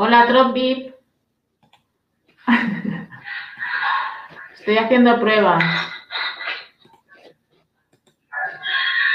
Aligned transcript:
Hola, 0.00 0.26
Drop 0.26 0.56
Estoy 4.54 4.78
haciendo 4.78 5.18
pruebas. 5.18 5.64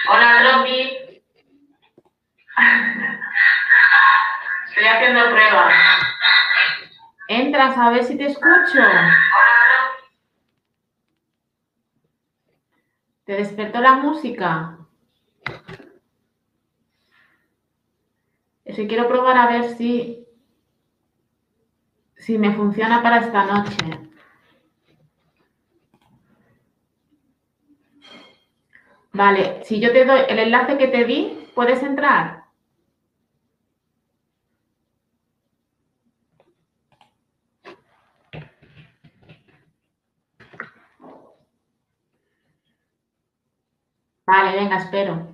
Hola, 0.10 0.44
Drop 0.44 0.66
Estoy 4.68 4.86
haciendo 4.86 5.30
pruebas. 5.30 5.74
Entras 7.30 7.78
a 7.78 7.90
ver 7.90 8.04
si 8.04 8.18
te 8.18 8.26
escucho. 8.26 8.84
¿Te 13.24 13.36
despertó 13.38 13.80
la 13.80 13.94
música? 13.94 14.80
Es 18.66 18.76
que 18.76 18.88
quiero 18.88 19.08
probar 19.08 19.38
a 19.38 19.48
ver 19.48 19.78
si, 19.78 20.23
si 22.24 22.38
me 22.38 22.54
funciona 22.54 23.04
para 23.04 23.18
esta 23.20 23.44
noche. 23.46 23.76
Vale, 29.12 29.64
si 29.66 29.80
yo 29.80 29.92
te 29.92 30.06
doy 30.06 30.22
el 30.30 30.40
enlace 30.40 30.78
que 30.78 30.88
te 30.88 31.04
di, 31.06 31.50
¿puedes 31.54 31.84
entrar? 31.84 32.44
Vale, 44.26 44.58
venga, 44.58 44.78
espero. 44.80 45.34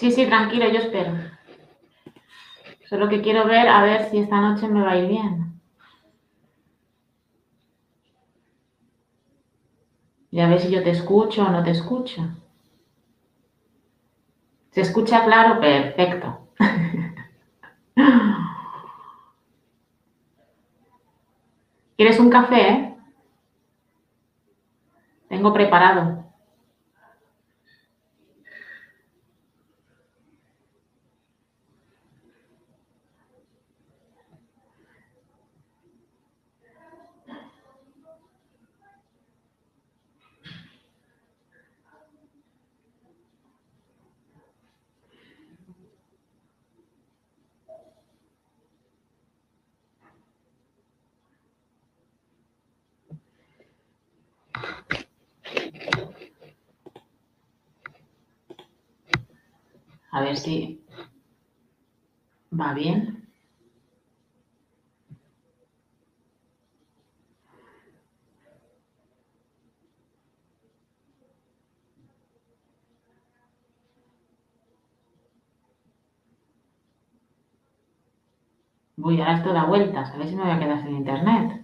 Sí, 0.00 0.10
sí, 0.12 0.24
tranquilo, 0.24 0.66
yo 0.70 0.78
espero. 0.78 1.12
Solo 2.88 3.10
que 3.10 3.20
quiero 3.20 3.46
ver 3.46 3.68
a 3.68 3.82
ver 3.82 4.10
si 4.10 4.16
esta 4.16 4.40
noche 4.40 4.66
me 4.66 4.80
va 4.80 4.92
a 4.92 4.96
ir 4.96 5.08
bien. 5.08 5.60
Y 10.30 10.40
a 10.40 10.48
ver 10.48 10.58
si 10.58 10.70
yo 10.70 10.82
te 10.82 10.88
escucho 10.88 11.44
o 11.44 11.50
no 11.50 11.62
te 11.62 11.72
escucho. 11.72 12.22
¿Se 14.70 14.80
escucha 14.80 15.22
claro? 15.26 15.60
Perfecto. 15.60 16.48
¿Quieres 21.98 22.18
un 22.18 22.30
café? 22.30 22.94
Tengo 25.28 25.52
preparado. 25.52 26.29
A 60.20 60.24
ver 60.24 60.36
si 60.36 60.56
va 62.62 62.74
bien. 62.74 63.00
Voy 78.96 79.20
a 79.20 79.24
dar 79.24 79.38
esto 79.38 79.52
da 79.52 79.64
vueltas, 79.64 80.10
a 80.14 80.16
ver 80.16 80.28
si 80.28 80.36
me 80.36 80.44
voy 80.44 80.52
a 80.52 80.58
quedar 80.60 80.80
sin 80.82 80.94
internet. 80.94 81.59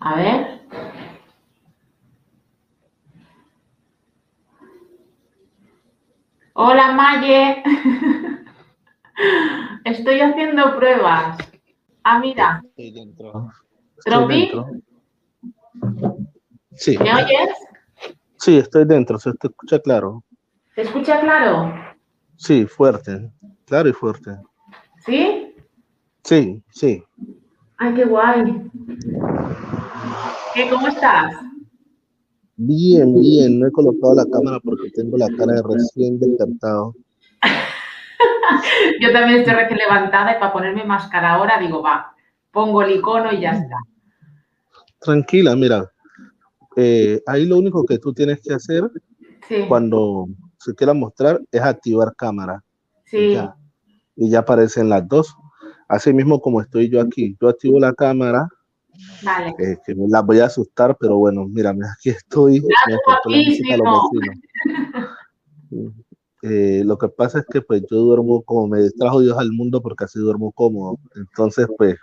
A 0.00 0.16
ver. 0.16 0.60
Hola, 6.54 6.92
Maye. 6.92 7.62
Estoy 9.84 10.20
haciendo 10.20 10.76
pruebas. 10.76 11.38
Ah, 12.02 12.18
mira. 12.18 12.62
Estoy 12.64 12.90
dentro. 12.92 13.50
¿Tropi? 14.04 14.50
Sí. 16.72 16.98
¿Me 16.98 17.14
oyes? 17.14 17.50
Sí, 18.38 18.56
estoy 18.56 18.86
dentro, 18.86 19.18
se 19.18 19.34
te 19.34 19.48
escucha 19.48 19.78
claro. 19.80 20.24
¿Se 20.74 20.82
escucha 20.82 21.20
claro? 21.20 21.74
Sí, 22.36 22.64
fuerte, 22.64 23.30
claro 23.66 23.90
y 23.90 23.92
fuerte. 23.92 24.30
¿Sí? 25.04 25.54
Sí, 26.24 26.62
sí. 26.70 27.04
Ay, 27.76 27.94
qué 27.94 28.04
guay. 28.06 28.70
¿Qué, 30.54 30.68
¿Cómo 30.68 30.88
estás? 30.88 31.34
Bien, 32.56 33.14
bien. 33.14 33.58
No 33.60 33.66
he 33.66 33.72
colocado 33.72 34.14
la 34.14 34.26
cámara 34.26 34.58
porque 34.62 34.90
tengo 34.90 35.16
la 35.16 35.28
cara 35.36 35.54
de 35.54 35.62
recién 35.62 36.18
despertado. 36.18 36.94
Yo 39.00 39.12
también 39.12 39.40
estoy 39.40 39.54
recién 39.54 39.78
levantada 39.78 40.36
y 40.36 40.40
para 40.40 40.52
ponerme 40.52 40.84
máscara 40.84 41.34
ahora 41.34 41.58
digo, 41.58 41.82
va, 41.82 42.14
pongo 42.50 42.82
el 42.82 42.96
icono 42.96 43.32
y 43.32 43.40
ya 43.40 43.52
está. 43.52 43.76
Tranquila, 45.00 45.56
mira. 45.56 45.90
Eh, 46.76 47.20
ahí 47.26 47.46
lo 47.46 47.58
único 47.58 47.84
que 47.84 47.98
tú 47.98 48.12
tienes 48.12 48.40
que 48.40 48.54
hacer 48.54 48.90
Sí, 49.48 49.64
cuando 49.66 50.26
se 50.58 50.74
quiera 50.74 50.92
mostrar 50.94 51.40
es 51.50 51.60
activar 51.62 52.14
cámara. 52.14 52.62
sí. 53.04 53.16
Y 53.16 53.32
ya, 53.34 53.56
y 54.16 54.30
ya 54.30 54.40
aparecen 54.40 54.88
las 54.88 55.06
dos. 55.08 55.34
Así 55.88 56.12
mismo 56.12 56.40
como 56.40 56.60
estoy 56.60 56.88
yo 56.90 57.00
aquí. 57.00 57.36
Yo 57.40 57.48
activo 57.48 57.80
la 57.80 57.92
cámara, 57.94 58.48
Vale. 59.22 59.54
eh, 59.58 59.76
que 59.84 59.94
me 59.94 60.08
la 60.08 60.22
voy 60.22 60.40
a 60.40 60.46
asustar, 60.46 60.96
pero 60.98 61.18
bueno, 61.18 61.46
mírame, 61.46 61.86
aquí 61.86 62.10
estoy. 62.10 62.60
me 62.60 63.76
la 63.76 63.84
los. 63.84 64.10
Eh, 66.42 66.82
lo 66.86 66.96
que 66.96 67.08
pasa 67.08 67.40
es 67.40 67.44
que 67.52 67.60
pues 67.60 67.82
yo 67.90 67.98
duermo 67.98 68.40
como 68.42 68.68
me 68.68 68.88
trajo 68.92 69.20
Dios 69.20 69.36
al 69.36 69.52
mundo 69.52 69.82
porque 69.82 70.04
así 70.04 70.18
duermo 70.18 70.52
cómodo. 70.52 70.98
Entonces 71.14 71.66
pues 71.76 71.96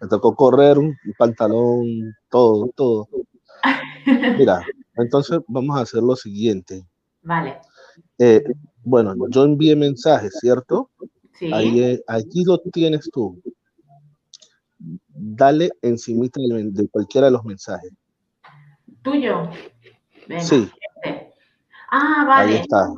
me 0.00 0.08
tocó 0.08 0.34
correr, 0.34 0.78
un 0.78 0.96
pantalón, 1.16 2.14
todo, 2.28 2.70
todo. 2.74 3.08
Mira, 4.38 4.64
entonces 4.96 5.38
vamos 5.46 5.78
a 5.78 5.82
hacer 5.82 6.02
lo 6.02 6.16
siguiente. 6.16 6.84
Vale. 7.22 7.58
Eh, 8.18 8.42
bueno, 8.82 9.14
yo 9.30 9.44
envié 9.44 9.76
mensajes, 9.76 10.36
¿cierto? 10.40 10.90
Sí. 11.34 11.50
Ahí, 11.52 11.80
eh, 11.80 12.02
allí 12.06 12.44
lo 12.44 12.58
tienes 12.58 13.08
tú. 13.12 13.40
Dale 15.18 15.70
encimita 15.82 16.40
del- 16.40 16.72
de 16.74 16.88
cualquiera 16.88 17.26
de 17.26 17.32
los 17.32 17.44
mensajes. 17.44 17.90
¿Tuyo? 19.02 19.48
Venga, 20.28 20.42
Sí, 20.42 20.70
este. 21.04 21.32
Ah, 21.90 22.24
ahí 22.34 22.48
vale. 22.48 22.60
está. 22.60 22.88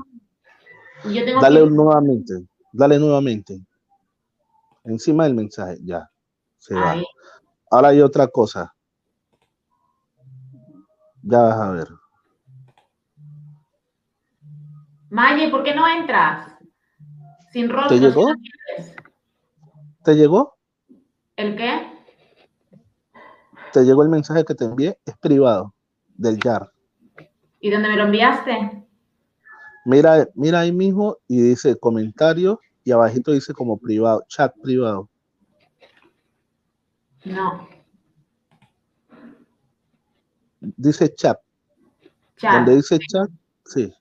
Yo 1.12 1.24
tengo 1.24 1.40
Dale 1.40 1.60
que... 1.60 1.66
nuevamente, 1.70 2.34
dale 2.72 2.98
nuevamente. 2.98 3.60
Encima 4.84 5.24
del 5.24 5.34
mensaje, 5.34 5.76
ya. 5.82 6.08
Se 6.58 6.74
va. 6.74 6.92
Ahí. 6.92 7.04
Ahora 7.70 7.88
hay 7.88 8.00
otra 8.00 8.26
cosa. 8.26 8.74
Ya 11.22 11.42
vas 11.42 11.56
a 11.60 11.70
ver. 11.72 11.88
Maye, 15.10 15.50
¿por 15.50 15.62
qué 15.62 15.74
no 15.74 15.86
entras? 15.86 16.54
Sin 17.52 17.68
rostro. 17.68 17.96
¿Te 17.96 18.00
llegó? 18.00 18.34
¿Te 20.04 20.14
llegó? 20.14 20.56
¿El 21.36 21.56
qué? 21.56 21.97
¿Te 23.72 23.84
llegó 23.84 24.02
el 24.02 24.08
mensaje 24.08 24.44
que 24.44 24.54
te 24.54 24.64
envié? 24.64 24.98
Es 25.04 25.16
privado, 25.18 25.74
del 26.16 26.38
YAR. 26.38 26.70
¿Y 27.60 27.70
dónde 27.70 27.88
me 27.88 27.96
lo 27.96 28.04
enviaste? 28.04 28.84
Mira, 29.84 30.28
mira 30.34 30.60
ahí 30.60 30.72
mismo 30.72 31.16
y 31.26 31.40
dice 31.40 31.78
comentario 31.78 32.60
y 32.84 32.92
abajito 32.92 33.32
dice 33.32 33.52
como 33.52 33.78
privado, 33.78 34.24
chat 34.28 34.54
privado. 34.62 35.08
No. 37.24 37.68
Dice 40.60 41.14
chat. 41.14 41.38
Chat. 42.36 42.54
Donde 42.54 42.76
dice 42.76 42.98
chat, 42.98 43.28
sí. 43.64 43.92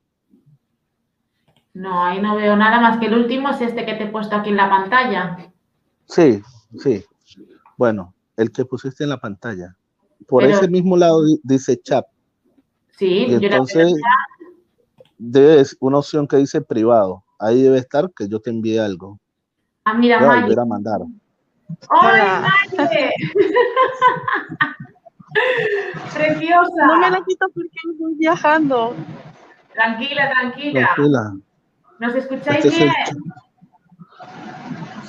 No, 1.73 2.03
ahí 2.03 2.21
no 2.21 2.35
veo 2.35 2.55
nada 2.55 2.79
más 2.79 2.97
que 2.99 3.05
el 3.05 3.13
último 3.13 3.49
es 3.49 3.61
este 3.61 3.85
que 3.85 3.93
te 3.93 4.05
he 4.05 4.11
puesto 4.11 4.35
aquí 4.35 4.49
en 4.49 4.57
la 4.57 4.69
pantalla. 4.69 5.51
Sí, 6.05 6.41
sí. 6.79 7.03
Bueno, 7.77 8.15
el 8.37 8.51
que 8.51 8.63
pusiste 8.65 9.03
en 9.03 9.09
la 9.09 9.17
pantalla. 9.19 9.75
Por 10.27 10.43
Pero- 10.43 10.55
ese 10.55 10.67
mismo 10.69 10.95
lado 10.97 11.25
di- 11.25 11.39
dice 11.43 11.77
chat. 11.81 12.05
Sí, 12.91 13.25
Y 13.27 13.31
yo 13.31 13.39
la 13.39 13.45
entonces 13.47 13.93
debe 15.17 15.63
una 15.79 15.97
opción 15.99 16.27
que 16.27 16.37
dice 16.37 16.61
privado. 16.61 17.23
Ahí 17.39 17.61
debe 17.61 17.77
estar 17.79 18.09
que 18.15 18.27
yo 18.27 18.39
te 18.39 18.49
envíe 18.49 18.77
algo. 18.79 19.19
Ah, 19.85 19.93
mira, 19.93 20.19
Voy 20.19 20.37
a 20.37 20.41
volver 20.41 20.59
a 20.59 20.65
mandar. 20.65 20.99
¡Ay, 21.89 22.21
Hola. 22.21 22.47
¡Preciosa! 26.13 26.85
No 26.87 26.99
me 26.99 27.11
la 27.11 27.23
quito 27.23 27.45
porque 27.53 27.69
estoy 27.91 28.15
viajando. 28.15 28.95
Tranquila, 29.73 30.29
tranquila. 30.31 30.89
Tranquila. 30.95 31.37
¿Nos 31.99 32.15
escucháis 32.15 32.65
Este 32.65 32.67
es 32.69 32.75
el 32.81 32.89
bien? 32.89 33.33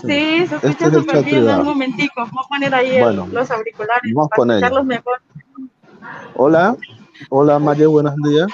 Sí. 0.01 0.47
Se 0.47 0.55
Este 0.55 0.55
escucha 0.69 0.87
es 0.87 0.93
el 0.93 1.01
súper 1.01 1.15
chat 1.17 1.25
bien. 1.25 1.37
privado. 1.43 1.61
Un 1.61 1.67
momentico. 1.67 2.27
Voy 2.33 2.45
a 2.45 2.49
poner 2.49 2.75
ahí 2.75 2.97
el- 2.97 3.17
los 3.33 3.51
auriculares 3.51 4.13
vamos 4.15 4.29
para 4.37 4.53
escucharlos 4.55 4.85
mejor. 4.85 5.19
Hola, 6.35 6.77
hola 7.31 7.59
Maye, 7.59 7.87
buenos 7.87 8.15
días. 8.17 8.47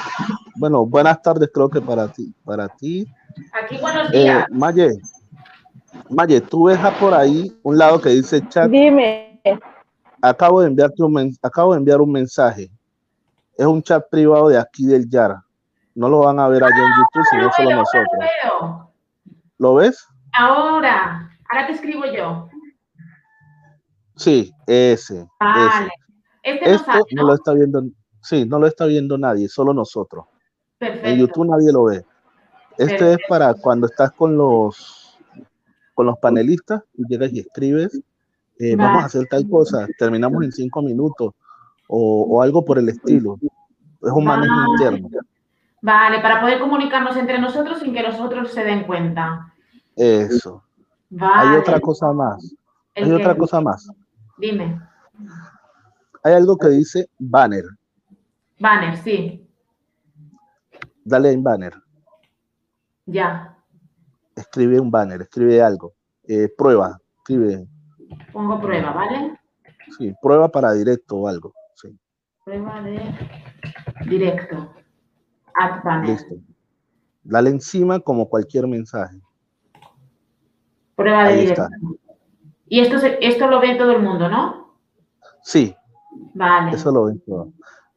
Bueno, 0.57 0.87
buenas 0.87 1.21
tardes 1.21 1.51
creo 1.53 1.69
que 1.69 1.81
para 1.83 2.09
ti. 2.09 2.33
Para 2.45 2.69
ti. 2.69 3.07
Aquí, 3.53 3.77
buenos 3.79 4.09
Eh, 4.13 4.23
días. 4.25 4.47
Maye, 4.51 4.91
Maye, 6.09 6.41
tú 6.41 6.65
ves 6.65 6.79
por 7.01 7.13
ahí 7.15 7.57
un 7.63 7.77
lado 7.79 8.01
que 8.01 8.11
dice 8.11 8.47
chat. 8.49 8.71
Dime. 8.71 9.41
Acabo 10.23 10.61
de 10.63 10.69
enviarte 10.69 11.03
un 11.03 11.13
men- 11.13 11.37
acabo 11.43 11.73
de 11.73 11.79
enviar 11.79 12.01
un 12.01 12.11
mensaje. 12.11 12.71
Es 13.59 13.67
un 13.67 13.83
chat 13.83 14.03
privado 14.11 14.49
de 14.49 14.59
aquí 14.59 14.87
del 14.87 15.09
Yar. 15.09 15.37
No 15.95 16.09
lo 16.09 16.21
van 16.21 16.41
a 16.41 16.49
ver 16.49 16.65
allá 16.65 16.75
en 16.75 16.91
YouTube, 16.99 17.25
sino 17.31 17.53
solo 17.53 17.71
nosotros. 17.77 18.09
lo 18.11 18.21
veo. 18.61 18.91
¿Lo 19.59 19.75
ves? 19.75 20.07
Ahora. 20.37 21.31
Ahora 21.55 21.69
te 21.69 21.75
escribo 21.75 22.03
yo. 22.07 22.49
Sí, 24.17 24.53
ese. 24.67 25.25
Vale. 25.39 25.89
ese. 26.43 26.59
Este 26.65 26.67
no 26.69 26.75
Esto 26.75 27.07
no 27.13 27.23
¿no? 27.23 27.29
lo 27.29 27.35
está 27.35 27.53
viendo, 27.53 27.83
sí, 28.23 28.45
no 28.45 28.59
lo 28.59 28.67
está 28.67 28.87
viendo 28.87 29.17
nadie, 29.17 29.49
solo 29.49 29.73
nosotros. 29.73 30.25
En 30.81 30.89
Perfecto. 30.89 31.15
YouTube 31.15 31.47
nadie 31.47 31.73
lo 31.73 31.85
ve. 31.85 32.05
Este 32.77 33.13
es 33.13 33.19
para 33.29 33.55
cuando 33.55 33.87
estás 33.87 34.11
con 34.13 34.37
los 34.37 35.17
con 35.95 36.07
los 36.07 36.19
panelistas 36.19 36.83
y 36.95 37.07
llegas 37.07 37.33
y 37.33 37.39
escribes, 37.39 38.03
eh, 38.59 38.75
Vale. 38.75 38.89
vamos 38.89 39.03
a 39.05 39.07
hacer 39.07 39.27
tal 39.31 39.49
cosa, 39.49 39.87
terminamos 39.97 40.43
en 40.43 40.51
cinco 40.51 40.83
minutos 40.83 41.35
o, 41.87 42.27
o 42.31 42.43
algo 42.43 42.65
por 42.65 42.79
el 42.81 42.89
estilo. 42.89 43.39
Es 44.03 44.11
un 44.11 44.25
manejo 44.25 44.57
interno. 44.73 45.09
Vale, 45.83 46.21
para 46.21 46.41
poder 46.41 46.59
comunicarnos 46.59 47.17
entre 47.17 47.39
nosotros 47.39 47.79
sin 47.79 47.95
que 47.95 48.03
los 48.03 48.19
otros 48.19 48.51
se 48.51 48.65
den 48.65 48.83
cuenta. 48.83 49.55
Eso. 49.95 50.64
Vale. 51.17 51.51
Hay 51.51 51.57
otra 51.59 51.81
cosa 51.81 52.13
más. 52.13 52.55
¿El 52.95 53.05
Hay 53.05 53.11
qué? 53.11 53.17
otra 53.17 53.37
cosa 53.37 53.61
más. 53.61 53.89
Dime. 54.39 54.81
Hay 56.23 56.33
algo 56.35 56.57
que 56.57 56.69
dice 56.69 57.09
banner. 57.19 57.65
Banner, 58.59 58.97
sí. 58.99 59.47
Dale 61.05 61.33
en 61.33 61.43
banner. 61.43 61.75
Ya. 63.07 63.57
Escribe 64.35 64.81
un 64.81 64.91
banner, 64.91 65.23
escribe 65.23 65.63
algo. 65.63 65.93
Eh, 66.25 66.49
prueba, 66.57 66.99
escribe. 67.19 67.67
Pongo 68.33 68.61
prueba, 68.61 68.93
¿vale? 68.93 69.39
Sí, 69.99 70.13
prueba 70.21 70.49
para 70.49 70.73
directo 70.73 71.17
o 71.17 71.29
algo. 71.29 71.53
Sí, 71.75 71.97
Prueba 72.45 72.81
de 72.83 73.01
directo. 74.09 74.73
Add 75.55 75.83
banner. 75.85 76.09
listo. 76.11 76.35
Dale 77.23 77.51
encima 77.51 78.01
como 78.01 78.29
cualquier 78.29 78.67
mensaje. 78.67 79.21
Prueba 80.97 81.25
de 81.29 81.45
está. 81.45 81.69
Y 82.69 82.81
esto, 82.81 82.99
se- 82.99 83.19
esto 83.21 83.47
lo 83.49 83.61
ve 83.61 83.75
todo 83.77 83.93
el 83.93 84.03
mundo, 84.03 84.29
¿no? 84.29 84.75
Sí, 85.43 85.75
Vale. 86.35 86.73
eso 86.77 86.91
lo 86.91 87.05
ven 87.05 87.21
todo. 87.27 87.53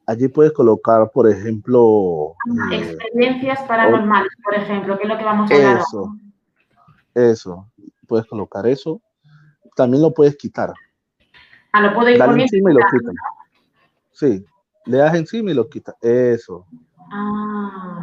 Allí 0.06 0.28
puedes 0.30 0.54
colocar, 0.54 1.10
por 1.12 1.30
ejemplo, 1.30 2.34
Ah, 2.60 2.74
eh, 2.74 2.78
Experiencias 2.94 3.62
paranormales, 3.64 4.32
por 4.44 4.56
ejemplo, 4.56 4.98
que 4.98 5.04
es 5.04 5.10
lo 5.10 5.18
que 5.18 5.24
vamos 5.26 5.52
a 5.52 5.56
hablar. 5.56 5.78
eso, 5.80 6.16
eso. 7.14 7.68
Puedes 8.08 8.26
colocar 8.28 8.66
eso. 8.68 9.02
También 9.76 10.02
lo 10.02 10.14
puedes 10.14 10.38
quitar. 10.38 10.74
Ah, 11.74 11.82
lo 11.82 11.94
puedo 11.94 12.10
ir 12.10 12.18
Dale 12.18 12.42
encima 12.42 12.72
y 12.72 12.74
lo 12.74 12.80
quitas. 12.80 13.14
Sí, 14.12 14.46
le 14.86 14.98
das 14.98 15.14
encima 15.16 15.52
y 15.52 15.54
lo 15.54 15.68
quitas. 15.70 15.96
Eso. 16.02 16.66
Ah. 17.12 17.97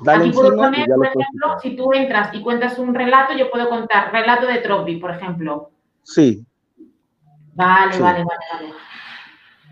Dale 0.00 0.24
Aquí 0.24 0.32
puedo 0.32 0.56
poner, 0.56 0.86
por 0.88 1.06
ejemplo, 1.06 1.58
si 1.60 1.76
tú 1.76 1.92
entras 1.92 2.34
y 2.34 2.42
cuentas 2.42 2.78
un 2.78 2.94
relato, 2.94 3.34
yo 3.34 3.50
puedo 3.50 3.68
contar 3.68 4.12
relato 4.12 4.46
de 4.46 4.58
Troppi, 4.58 4.96
por 4.96 5.10
ejemplo. 5.10 5.70
Sí, 6.02 6.46
Vale, 7.56 7.94
Sí. 7.94 8.02
vale, 8.02 8.22
vale, 8.22 8.44
vale. 8.52 8.74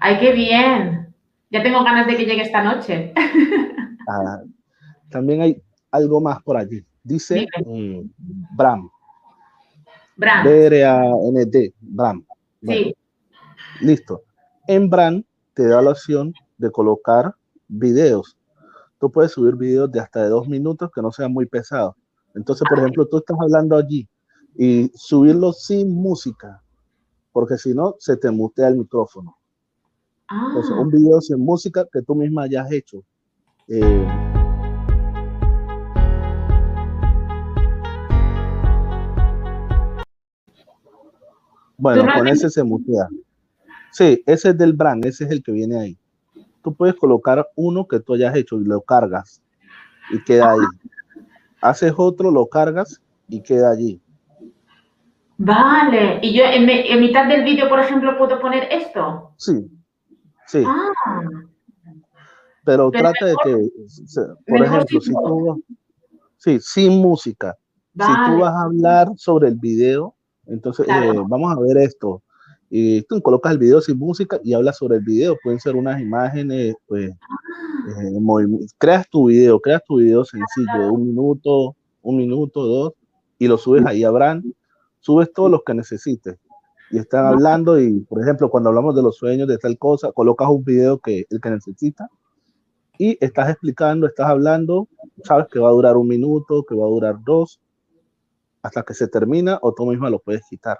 Ay, 0.00 0.18
qué 0.18 0.32
bien. 0.32 1.14
Ya 1.50 1.62
tengo 1.62 1.84
ganas 1.84 2.06
de 2.06 2.16
que 2.16 2.24
llegue 2.24 2.42
esta 2.42 2.62
noche. 2.62 3.12
ah, 4.08 4.40
también 5.10 5.42
hay 5.42 5.62
algo 5.90 6.20
más 6.20 6.42
por 6.42 6.56
allí. 6.56 6.84
Dice 7.02 7.46
mm, 7.64 8.00
Bram, 8.56 8.90
Bran, 10.16 10.44
B-R-A-N-D, 10.44 11.74
Bram. 11.80 12.24
Bueno, 12.62 12.82
sí. 12.82 12.96
Listo. 13.80 14.22
En 14.66 14.88
Bram 14.88 15.22
te 15.52 15.68
da 15.68 15.82
la 15.82 15.90
opción 15.90 16.32
de 16.56 16.70
colocar 16.70 17.34
videos. 17.68 18.38
Tú 19.04 19.12
puedes 19.12 19.32
subir 19.32 19.54
videos 19.54 19.92
de 19.92 20.00
hasta 20.00 20.22
de 20.22 20.30
dos 20.30 20.48
minutos 20.48 20.90
que 20.90 21.02
no 21.02 21.12
sean 21.12 21.30
muy 21.30 21.44
pesados. 21.44 21.94
Entonces, 22.34 22.66
por 22.66 22.78
ejemplo, 22.78 23.06
tú 23.06 23.18
estás 23.18 23.36
hablando 23.38 23.76
allí 23.76 24.08
y 24.56 24.90
subirlo 24.94 25.52
sin 25.52 25.94
música, 25.94 26.62
porque 27.30 27.58
si 27.58 27.74
no, 27.74 27.96
se 27.98 28.16
te 28.16 28.30
mutea 28.30 28.68
el 28.68 28.78
micrófono. 28.78 29.36
Ah, 30.26 30.46
Entonces, 30.48 30.74
un 30.80 30.88
video 30.88 31.20
sin 31.20 31.38
música 31.38 31.84
que 31.92 32.00
tú 32.00 32.14
misma 32.14 32.44
hayas 32.44 32.72
hecho. 32.72 33.04
Eh, 33.68 34.08
bueno, 41.76 42.00
¿Tú 42.00 42.06
no 42.06 42.14
con 42.14 42.28
ese 42.28 42.48
se 42.48 42.64
mutea. 42.64 43.06
Sí, 43.92 44.22
ese 44.24 44.48
es 44.48 44.56
del 44.56 44.72
brand, 44.72 45.04
ese 45.04 45.24
es 45.24 45.30
el 45.30 45.42
que 45.42 45.52
viene 45.52 45.78
ahí. 45.78 45.98
Tú 46.64 46.74
puedes 46.74 46.94
colocar 46.94 47.46
uno 47.56 47.86
que 47.86 48.00
tú 48.00 48.14
hayas 48.14 48.34
hecho 48.34 48.58
y 48.58 48.64
lo 48.64 48.80
cargas 48.80 49.42
y 50.10 50.18
queda 50.24 50.50
ahí. 50.50 50.58
Haces 51.60 51.92
otro, 51.94 52.30
lo 52.30 52.46
cargas 52.46 53.02
y 53.28 53.42
queda 53.42 53.70
allí. 53.70 54.00
vale. 55.36 56.20
Y 56.22 56.32
yo 56.34 56.42
en, 56.44 56.68
en 56.70 57.00
mitad 57.00 57.28
del 57.28 57.44
vídeo, 57.44 57.68
por 57.68 57.80
ejemplo, 57.80 58.16
puedo 58.16 58.40
poner 58.40 58.66
esto. 58.72 59.32
Sí, 59.36 59.70
sí, 60.46 60.64
Ah, 60.66 60.88
pero 62.64 62.90
pero 62.90 62.90
trata 62.90 63.26
de 63.26 63.36
que, 63.44 63.68
por 64.48 64.64
ejemplo, 64.64 65.00
si 65.02 65.12
tú, 65.12 65.64
sí, 66.38 66.58
sin 66.60 67.02
música, 67.02 67.54
Si 67.92 68.16
tú 68.24 68.38
vas 68.38 68.54
a 68.54 68.62
hablar 68.64 69.08
sobre 69.16 69.48
el 69.48 69.56
video, 69.56 70.16
entonces 70.46 70.86
Claro. 70.86 71.12
eh, 71.12 71.24
vamos 71.28 71.54
a 71.54 71.60
ver 71.60 71.76
esto. 71.76 72.22
Y 72.76 73.02
tú 73.02 73.22
colocas 73.22 73.52
el 73.52 73.58
video 73.58 73.80
sin 73.80 73.96
música 73.96 74.40
y 74.42 74.52
hablas 74.52 74.78
sobre 74.78 74.96
el 74.96 75.04
video. 75.04 75.36
Pueden 75.44 75.60
ser 75.60 75.76
unas 75.76 76.00
imágenes, 76.00 76.74
pues, 76.88 77.08
Ah. 77.20 77.36
eh, 78.00 78.66
creas 78.78 79.08
tu 79.08 79.28
video, 79.28 79.60
creas 79.60 79.80
tu 79.86 79.98
video 79.98 80.24
sencillo, 80.24 80.80
de 80.80 80.90
un 80.90 81.06
minuto, 81.06 81.76
un 82.02 82.16
minuto, 82.16 82.64
dos, 82.66 82.92
y 83.38 83.46
lo 83.46 83.58
subes 83.58 83.86
ahí 83.86 84.02
a 84.02 84.10
Brand, 84.10 84.44
subes 84.98 85.32
todos 85.32 85.52
los 85.52 85.62
que 85.64 85.72
necesites. 85.72 86.36
Y 86.90 86.98
están 86.98 87.26
hablando 87.26 87.78
y, 87.78 88.00
por 88.00 88.20
ejemplo, 88.20 88.50
cuando 88.50 88.70
hablamos 88.70 88.96
de 88.96 89.02
los 89.02 89.16
sueños, 89.18 89.46
de 89.46 89.58
tal 89.58 89.78
cosa, 89.78 90.10
colocas 90.10 90.48
un 90.48 90.64
video 90.64 90.98
que 90.98 91.26
el 91.30 91.40
que 91.40 91.50
necesita 91.50 92.08
y 92.98 93.16
estás 93.24 93.50
explicando, 93.50 94.08
estás 94.08 94.26
hablando, 94.28 94.88
sabes 95.22 95.46
que 95.48 95.60
va 95.60 95.68
a 95.68 95.72
durar 95.72 95.96
un 95.96 96.08
minuto, 96.08 96.64
que 96.64 96.74
va 96.74 96.86
a 96.86 96.90
durar 96.90 97.18
dos, 97.24 97.60
hasta 98.62 98.82
que 98.82 98.94
se 98.94 99.06
termina 99.06 99.60
o 99.62 99.72
tú 99.72 99.86
misma 99.86 100.10
lo 100.10 100.18
puedes 100.18 100.42
quitar. 100.50 100.78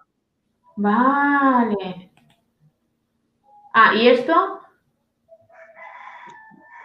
Vale. 0.77 2.11
Ah, 3.73 3.95
¿y 3.95 4.09
esto? 4.09 4.61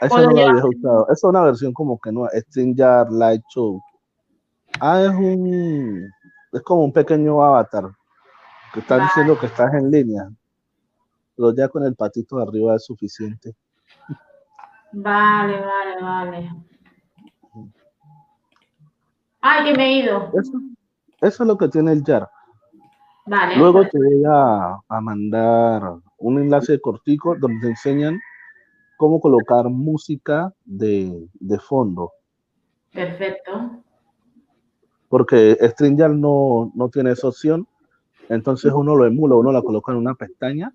Eso 0.02 0.18
no 0.22 0.32
lo 0.32 0.48
había 0.48 0.66
usado. 0.66 1.04
Esa 1.06 1.14
es 1.14 1.24
una 1.24 1.42
versión 1.42 1.74
como 1.74 2.00
que 2.00 2.12
no, 2.12 2.28
StreamYard 2.28 3.12
Light 3.12 3.44
Show. 3.50 3.82
Ah, 4.80 5.02
es 5.02 5.10
un, 5.10 6.10
es 6.52 6.62
como 6.62 6.86
un 6.86 6.94
pequeño 6.94 7.44
avatar 7.44 7.90
que 8.74 8.80
está 8.80 8.96
Vale. 8.96 9.08
diciendo 9.08 9.38
que 9.38 9.48
estás 9.48 9.74
en 9.74 9.92
línea. 9.92 10.30
Pero 11.36 11.54
ya 11.54 11.68
con 11.68 11.84
el 11.84 11.96
patito 11.96 12.38
de 12.38 12.44
arriba 12.44 12.76
es 12.76 12.86
suficiente. 12.86 13.56
Vale, 14.92 15.60
vale, 15.60 16.02
vale. 16.02 16.52
Ay, 19.42 19.66
que 19.66 19.78
me 19.78 19.86
he 19.86 19.94
ido. 20.04 20.32
Eso, 20.34 20.52
eso 21.22 21.44
es 21.44 21.48
lo 21.48 21.58
que 21.58 21.68
tiene 21.68 21.92
el 21.92 22.04
YAR. 22.04 22.30
Vale. 23.30 23.58
Luego 23.58 23.84
te 23.88 23.98
voy 23.98 24.24
a, 24.28 24.80
a 24.88 25.02
mandar 25.02 25.84
un 26.18 26.40
enlace 26.40 26.80
cortico 26.82 27.36
donde 27.40 27.62
te 27.62 27.68
enseñan 27.68 28.20
cómo 28.98 29.22
colocar 29.22 29.66
música 29.70 30.52
de, 30.66 31.28
de 31.40 31.60
fondo. 31.60 32.12
Perfecto. 32.92 33.84
Porque 35.08 35.58
StreamYard 35.62 36.14
no, 36.16 36.72
no 36.74 36.90
tiene 36.90 37.12
esa 37.12 37.28
opción. 37.28 37.68
Entonces 38.30 38.72
uno 38.74 38.96
lo 38.96 39.06
emula, 39.06 39.36
uno 39.36 39.52
la 39.52 39.62
coloca 39.62 39.92
en 39.92 40.00
una 40.00 40.16
pestaña, 40.16 40.74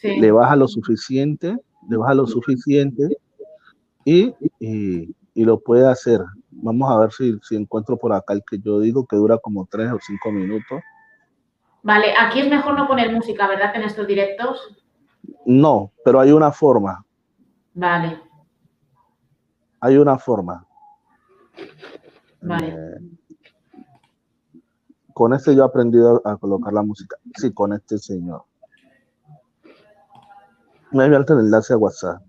Sí. 0.00 0.20
le 0.20 0.32
baja 0.32 0.54
lo 0.56 0.68
suficiente, 0.68 1.56
le 1.88 1.96
baja 1.96 2.14
lo 2.14 2.26
suficiente 2.26 3.16
y, 4.04 4.34
y, 4.60 5.14
y 5.34 5.44
lo 5.44 5.60
puede 5.60 5.86
hacer. 5.88 6.20
Vamos 6.50 6.90
a 6.90 6.98
ver 6.98 7.12
si, 7.12 7.38
si 7.42 7.56
encuentro 7.56 7.96
por 7.96 8.12
acá 8.12 8.34
el 8.34 8.42
que 8.48 8.58
yo 8.58 8.80
digo 8.80 9.06
que 9.06 9.16
dura 9.16 9.38
como 9.38 9.66
tres 9.70 9.90
o 9.92 9.98
cinco 10.06 10.30
minutos. 10.30 10.80
Vale, 11.84 12.14
aquí 12.18 12.40
es 12.40 12.48
mejor 12.48 12.78
no 12.78 12.88
poner 12.88 13.12
música, 13.12 13.46
¿verdad? 13.46 13.76
En 13.76 13.82
estos 13.82 14.06
directos. 14.06 14.74
No, 15.44 15.92
pero 16.02 16.18
hay 16.18 16.32
una 16.32 16.50
forma, 16.50 17.04
Vale, 17.74 18.20
hay 19.80 19.98
una 19.98 20.18
forma. 20.18 20.66
vale. 22.40 22.68
Eh, 22.68 23.00
con 25.12 25.34
este 25.34 25.54
yo 25.54 25.62
he 25.62 25.66
aprendido 25.66 26.22
a 26.24 26.38
colocar 26.38 26.72
la 26.72 26.82
música. 26.82 27.16
Sí, 27.36 27.52
con 27.52 27.74
este 27.74 27.98
señor. 27.98 28.44
Me 30.90 31.06
voy 31.08 31.16
el 31.16 31.38
enlace 31.38 31.74
a 31.74 31.76
WhatsApp. 31.76 32.22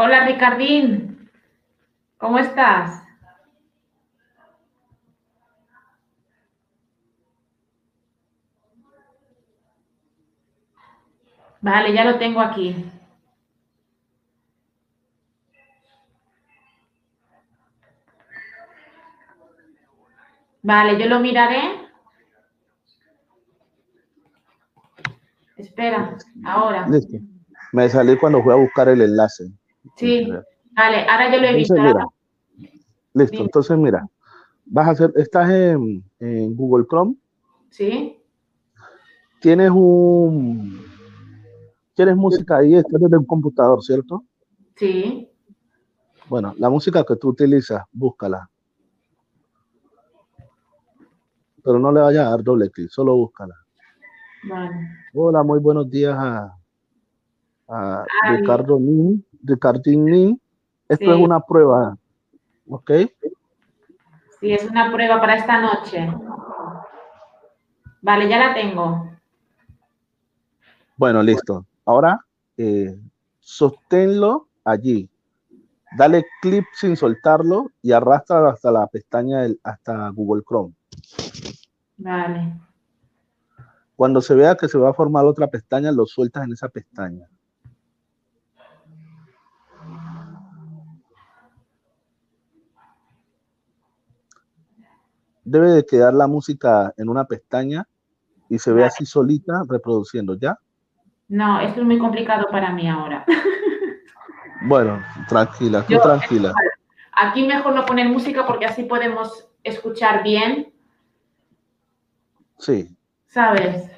Hola, 0.00 0.26
Ricardín. 0.26 1.28
¿Cómo 2.18 2.38
estás? 2.38 3.02
Vale, 11.60 11.92
ya 11.92 12.04
lo 12.04 12.16
tengo 12.16 12.40
aquí. 12.40 12.88
Vale, 20.62 20.96
yo 20.96 21.06
lo 21.06 21.18
miraré. 21.18 21.88
Espera, 25.56 26.16
ahora. 26.44 26.86
Me 27.72 27.88
salí 27.88 28.16
cuando 28.16 28.44
fui 28.44 28.52
a 28.52 28.56
buscar 28.56 28.88
el 28.88 29.00
enlace. 29.00 29.50
Sí, 29.96 30.28
vale, 30.72 31.06
ahora 31.08 31.32
yo 31.34 31.40
lo 31.40 31.46
he 31.48 31.54
visto. 31.54 31.74
Entonces, 31.74 31.94
mira, 31.94 32.02
ahora- 32.02 32.06
listo. 33.14 33.32
Dime. 33.32 33.44
Entonces, 33.44 33.78
mira, 33.78 34.08
vas 34.66 34.86
a 34.88 34.90
hacer, 34.90 35.12
estás 35.16 35.50
en, 35.50 36.04
en 36.20 36.54
Google 36.56 36.86
Chrome, 36.88 37.16
Sí, 37.70 38.18
tienes 39.40 39.70
un, 39.70 40.82
tienes 41.94 42.16
música 42.16 42.56
ahí, 42.58 42.74
estás 42.74 43.00
desde 43.00 43.18
un 43.18 43.26
computador, 43.26 43.82
¿cierto? 43.82 44.24
sí. 44.76 45.28
Bueno, 46.28 46.54
la 46.58 46.68
música 46.68 47.04
que 47.04 47.16
tú 47.16 47.28
utilizas, 47.30 47.82
búscala. 47.90 48.50
Pero 51.64 51.78
no 51.78 51.90
le 51.90 52.00
vayas 52.00 52.26
a 52.26 52.30
dar 52.30 52.42
doble 52.42 52.70
clic, 52.70 52.90
solo 52.90 53.14
búscala. 53.16 53.54
Vale. 54.48 54.76
Hola, 55.14 55.42
muy 55.42 55.58
buenos 55.58 55.90
días 55.90 56.14
a, 56.16 56.54
a. 57.68 58.04
Ricardo 58.30 58.78
Nin, 58.78 59.24
Ricardín 59.42 60.04
Nin. 60.04 60.40
Esto 60.88 61.04
Sí. 61.04 61.10
es 61.10 61.16
una 61.18 61.40
prueba, 61.40 61.96
¿ok? 62.68 62.90
Sí, 64.40 64.52
es 64.52 64.64
una 64.70 64.90
prueba 64.92 65.20
para 65.20 65.36
esta 65.36 65.60
noche. 65.60 66.08
Vale, 68.00 68.28
ya 68.28 68.38
la 68.38 68.54
tengo. 68.54 69.10
Bueno, 70.96 71.22
listo. 71.22 71.66
Ahora, 71.84 72.24
eh, 72.56 72.98
sosténlo 73.40 74.48
allí. 74.64 75.08
Dale 75.96 76.24
clic 76.42 76.66
sin 76.74 76.96
soltarlo 76.96 77.70
y 77.82 77.92
arrastra 77.92 78.50
hasta 78.50 78.70
la 78.70 78.86
pestaña, 78.86 79.42
del, 79.42 79.58
hasta 79.62 80.08
Google 80.10 80.42
Chrome. 80.46 80.74
Vale. 81.96 82.54
Cuando 83.96 84.20
se 84.20 84.34
vea 84.34 84.54
que 84.54 84.68
se 84.68 84.78
va 84.78 84.90
a 84.90 84.94
formar 84.94 85.24
otra 85.24 85.48
pestaña, 85.48 85.90
lo 85.90 86.06
sueltas 86.06 86.44
en 86.44 86.52
esa 86.52 86.68
pestaña. 86.68 87.28
Debe 95.50 95.70
de 95.70 95.86
quedar 95.86 96.12
la 96.14 96.26
música 96.26 96.92
en 96.96 97.08
una 97.08 97.24
pestaña 97.24 97.86
y 98.50 98.58
se 98.58 98.72
ve 98.72 98.84
así 98.84 99.06
solita 99.06 99.62
reproduciendo, 99.68 100.34
¿ya? 100.38 100.58
No, 101.28 101.60
esto 101.60 101.80
es 101.80 101.86
muy 101.86 101.98
complicado 101.98 102.46
para 102.50 102.72
mí 102.72 102.88
ahora. 102.88 103.24
Bueno, 104.60 105.00
tranquila, 105.28 105.82
tú 105.86 105.92
Yo- 105.92 106.00
tranquila. 106.00 106.52
Aquí 107.12 107.46
mejor 107.46 107.74
no 107.76 107.86
poner 107.86 108.08
música 108.08 108.44
porque 108.44 108.66
así 108.66 108.82
podemos 108.82 109.48
escuchar 109.62 110.24
bien, 110.24 110.72
Sí, 112.58 112.88
¿sabes? 113.26 113.88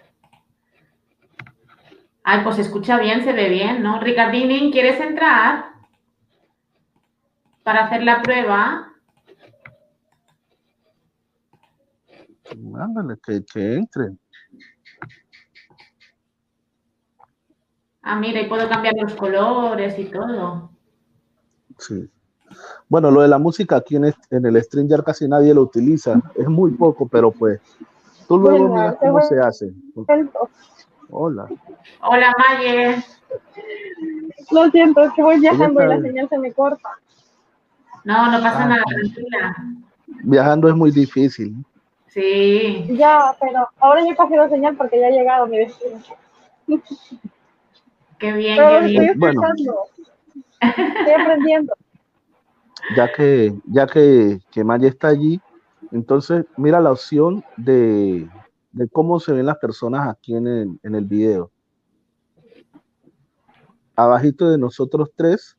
Ay, 2.22 2.40
pues 2.44 2.56
se 2.56 2.62
escucha 2.62 2.98
bien, 2.98 3.24
se 3.24 3.32
ve 3.32 3.48
bien, 3.48 3.82
¿no? 3.82 4.00
Ricardini, 4.00 4.70
¿quieres 4.70 5.00
entrar? 5.00 5.70
Para 7.62 7.86
hacer 7.86 8.02
la 8.02 8.20
prueba. 8.20 8.89
Ándale, 12.78 13.16
que, 13.22 13.44
que 13.44 13.74
entre. 13.74 14.16
Ah, 18.02 18.16
mira, 18.16 18.40
y 18.40 18.48
puedo 18.48 18.68
cambiar 18.68 18.94
los 18.96 19.14
colores 19.14 19.98
y 19.98 20.04
todo. 20.06 20.70
Sí. 21.78 22.10
Bueno, 22.88 23.10
lo 23.10 23.22
de 23.22 23.28
la 23.28 23.38
música 23.38 23.76
aquí 23.76 23.96
en, 23.96 24.04
el 24.30 24.62
Stringer 24.62 25.04
casi 25.04 25.28
nadie 25.28 25.54
lo 25.54 25.62
utiliza. 25.62 26.20
Es 26.34 26.48
muy 26.48 26.72
poco, 26.72 27.06
pero 27.06 27.30
pues 27.30 27.60
tú 28.26 28.38
luego 28.38 28.68
Bueno, 28.68 28.74
miras 28.74 28.96
cómo 28.96 29.22
se 29.22 29.38
hace. 29.38 29.72
Hola. 31.10 31.46
Hola, 32.02 32.34
Maye. 32.38 33.04
Lo 34.50 34.70
siento, 34.70 35.02
es 35.02 35.12
que 35.12 35.22
voy 35.22 35.38
viajando 35.38 35.82
y 35.82 35.86
la 35.86 36.00
señal 36.00 36.28
se 36.28 36.38
me 36.38 36.52
corta. 36.52 36.88
No, 38.04 38.30
no 38.30 38.42
pasa 38.42 38.64
Ah, 38.64 38.68
nada, 38.68 38.82
tranquila. 38.84 39.56
Viajando 40.24 40.68
es 40.68 40.74
muy 40.74 40.90
difícil. 40.90 41.54
Sí, 42.12 42.86
Ya, 42.96 43.36
pero 43.40 43.68
ahora 43.78 44.04
ya 44.04 44.12
he 44.12 44.16
cogido 44.16 44.48
señal 44.48 44.76
porque 44.76 44.98
ya 44.98 45.06
ha 45.06 45.10
llegado 45.10 45.46
mi 45.46 45.58
destino. 45.58 46.00
qué 48.18 48.32
bien, 48.32 48.56
Pero 48.56 48.80
qué 48.80 48.84
bien. 48.86 49.02
estoy 49.02 49.20
Bueno. 49.20 49.42
Estoy 50.60 51.12
aprendiendo. 51.22 51.72
Ya 52.96 53.12
que, 53.12 53.54
ya 53.66 53.86
que, 53.86 54.40
que 54.50 54.64
Maya 54.64 54.88
está 54.88 55.08
allí, 55.08 55.40
entonces 55.92 56.44
mira 56.56 56.80
la 56.80 56.90
opción 56.90 57.44
de, 57.56 58.28
de 58.72 58.88
cómo 58.88 59.20
se 59.20 59.32
ven 59.32 59.46
las 59.46 59.58
personas 59.58 60.08
aquí 60.08 60.34
en 60.34 60.46
el, 60.48 60.80
en 60.82 60.94
el 60.96 61.04
video. 61.04 61.52
Abajito 63.94 64.50
de 64.50 64.58
nosotros 64.58 65.10
tres 65.14 65.56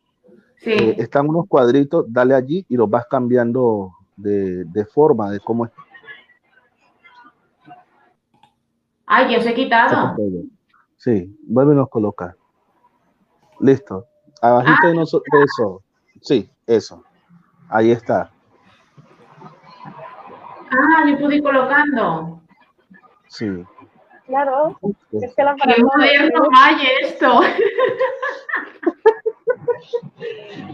Sí, 0.58 0.72
eh, 0.72 0.96
están 1.00 1.29
unos 1.29 1.48
cuadritos, 1.48 2.05
dale 2.10 2.36
allí 2.36 2.65
y 2.70 2.75
los 2.75 2.89
vas 2.89 3.05
cambiando 3.10 3.93
de, 4.15 4.65
de 4.65 4.86
forma, 4.86 5.31
de 5.31 5.39
cómo 5.39 5.65
es. 5.65 5.72
Ay, 9.12 9.34
yo 9.34 9.39
os 9.39 9.46
he 9.46 9.53
quitado. 9.53 10.15
Sí, 10.96 11.38
vuelve 11.44 11.74
y 11.74 11.75
nos 11.75 11.89
coloca. 11.89 12.36
Listo. 13.60 14.06
Abajito 14.41 14.88
de 14.88 14.94
nosotros, 14.96 15.44
eso. 15.44 15.84
Sí, 16.22 16.50
eso. 16.65 17.03
Ahí 17.70 17.91
está. 17.91 18.32
Ah, 20.72 21.06
yo 21.08 21.20
pude 21.20 21.36
ir 21.36 21.44
colocando. 21.44 22.41
Sí. 23.27 23.63
Claro, 24.25 24.80
es 25.12 25.36
que 25.36 25.44
la 25.44 25.56
Qué 25.56 25.84
moderno, 25.84 26.48
Maye, 26.50 26.88
esto. 27.01 27.41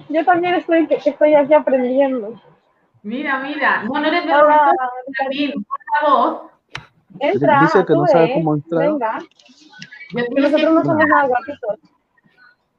Yo 0.09 0.23
también 0.25 0.55
estoy, 0.55 0.87
estoy 0.89 1.33
aquí 1.33 1.53
aprendiendo. 1.53 2.39
Mira, 3.01 3.39
mira. 3.39 3.83
No, 3.83 3.99
no 3.99 4.05
eres 4.05 4.25
de 4.25 4.33
Hola, 4.33 4.73
Rubén, 5.07 5.53
por 5.63 5.79
favor. 5.99 6.56
Entra. 7.19 7.59
Dice 7.61 7.85
que 7.85 7.93
no 7.93 8.07
sabe 8.07 8.33
cómo 8.33 8.55
entrar. 8.55 8.87
Venga, 8.87 9.19
nosotros 10.41 10.73
no 10.73 10.83
somos 10.83 11.07
nada 11.07 11.27
guapitos. 11.27 11.79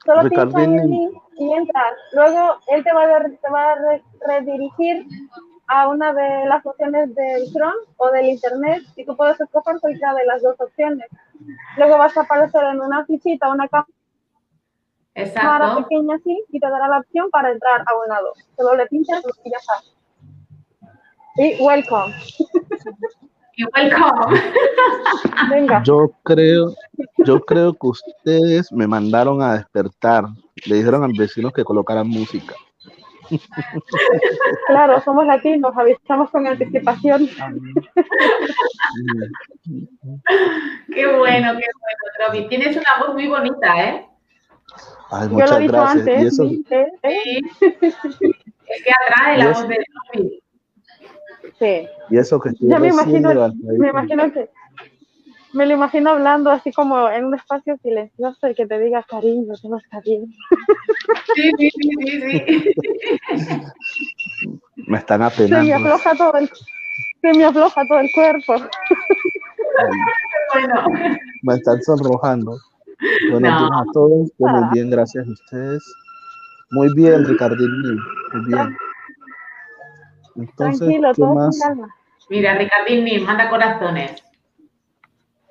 Solo 0.04 0.22
pincha 0.30 0.64
en 0.64 0.78
el 0.78 0.90
link 0.90 1.22
y 1.38 1.52
entras. 1.52 1.92
Luego 2.12 2.56
él 2.68 2.84
te 2.84 2.92
va 2.92 3.02
a, 3.04 3.22
te 3.24 3.50
va 3.50 3.72
a 3.72 3.74
re- 3.74 4.02
redirigir 4.26 5.06
a 5.66 5.88
una 5.88 6.12
de 6.14 6.46
las 6.46 6.64
opciones 6.64 7.14
del 7.14 7.44
Chrome 7.52 7.76
o 7.98 8.10
del 8.10 8.26
Internet 8.26 8.82
y 8.96 9.04
tú 9.04 9.14
puedes 9.16 9.38
escoger 9.38 9.78
cualquiera 9.80 10.14
de 10.14 10.24
las 10.24 10.42
dos 10.42 10.58
opciones. 10.60 11.06
Luego 11.76 11.98
vas 11.98 12.16
a 12.16 12.22
aparecer 12.22 12.64
en 12.64 12.80
una 12.80 13.04
fichita 13.04 13.50
una 13.50 13.68
cámara 13.68 13.86
pequeña 15.76 16.14
así 16.16 16.42
y 16.48 16.58
te 16.58 16.70
dará 16.70 16.88
la 16.88 16.98
opción 17.00 17.28
para 17.30 17.50
entrar 17.50 17.82
a 17.86 17.94
un 17.98 18.08
lado. 18.08 18.32
Solo 18.56 18.74
le 18.76 18.86
pinchas 18.86 19.22
y 19.44 19.50
ya 19.50 19.58
está. 19.58 19.74
Y 21.36 21.62
welcome. 21.62 22.14
Y 23.58 23.64
welcome. 23.74 24.40
Venga. 25.50 25.82
Yo 25.82 26.12
creo, 26.22 26.72
yo 27.18 27.40
creo 27.40 27.72
que 27.72 27.88
ustedes 27.88 28.70
me 28.70 28.86
mandaron 28.86 29.42
a 29.42 29.54
despertar. 29.54 30.26
Le 30.64 30.76
dijeron 30.76 31.02
al 31.02 31.12
vecino 31.12 31.50
que 31.50 31.64
colocaran 31.64 32.08
música. 32.08 32.54
Claro, 34.68 35.02
somos 35.02 35.26
latinos, 35.26 35.76
avisamos 35.76 36.30
con 36.30 36.46
anticipación. 36.46 37.26
qué 40.94 41.06
bueno, 41.06 41.52
qué 41.52 41.52
bueno, 41.52 41.68
Trovi. 42.16 42.48
Tienes 42.48 42.74
una 42.74 43.00
voz 43.00 43.12
muy 43.14 43.28
bonita, 43.28 43.84
¿eh? 43.84 44.08
Ay, 45.10 45.28
muchas 45.28 45.50
Yo 45.50 45.54
lo 45.54 45.60
he 45.60 45.62
dicho 45.62 45.84
antes. 45.84 46.36
Sí, 46.36 46.64
Es 46.70 46.90
que 48.82 48.90
atrae 49.04 49.36
la 49.36 49.48
voz 49.48 49.68
de 49.68 49.76
Trovi. 50.12 50.37
Sí. 51.58 51.88
Y 52.10 52.18
eso 52.18 52.40
que 52.40 52.50
Ya 52.60 52.78
me 52.78 52.88
imagino, 52.88 53.30
me 53.78 53.88
imagino 53.88 54.32
que 54.32 54.48
me 55.52 55.66
lo 55.66 55.74
imagino 55.74 56.10
hablando 56.10 56.50
así 56.50 56.72
como 56.72 57.08
en 57.08 57.24
un 57.24 57.34
espacio 57.34 57.76
silencioso 57.82 58.48
y 58.48 58.54
que 58.54 58.66
te 58.66 58.78
diga 58.78 59.02
cariño, 59.02 59.54
todo 59.60 59.78
está 59.78 60.00
bien. 60.00 60.26
Sí, 61.34 61.50
sí, 61.58 61.70
sí, 61.70 62.74
sí, 63.36 63.60
Me 64.86 64.98
están 64.98 65.22
apenando. 65.22 65.56
Se 65.56 65.62
me 65.64 65.72
afloja 65.74 66.14
todo 66.14 66.34
el, 66.38 66.50
se 67.20 67.32
me 67.34 67.44
afloja 67.44 67.82
todo 67.88 68.00
el 68.00 68.10
cuerpo. 68.14 68.54
Bueno. 70.52 70.84
Me 71.42 71.54
están 71.54 71.82
sonrojando. 71.82 72.58
Buenos 73.30 73.58
días 73.58 73.70
a 73.72 73.84
todos. 73.92 74.30
muy 74.38 74.50
ah. 74.50 74.70
bien, 74.72 74.90
gracias 74.90 75.26
a 75.26 75.30
ustedes. 75.30 75.82
Muy 76.70 76.92
bien, 76.94 77.24
Ricardín. 77.24 77.70
Muy 78.32 78.46
bien. 78.46 78.76
Entonces, 80.38 80.78
Tranquilo, 80.78 81.12
todo 81.14 81.34
más? 81.34 81.58
calma. 81.60 81.94
Mira, 82.30 82.54
Ricardín, 82.54 83.24
manda 83.24 83.50
corazones 83.50 84.22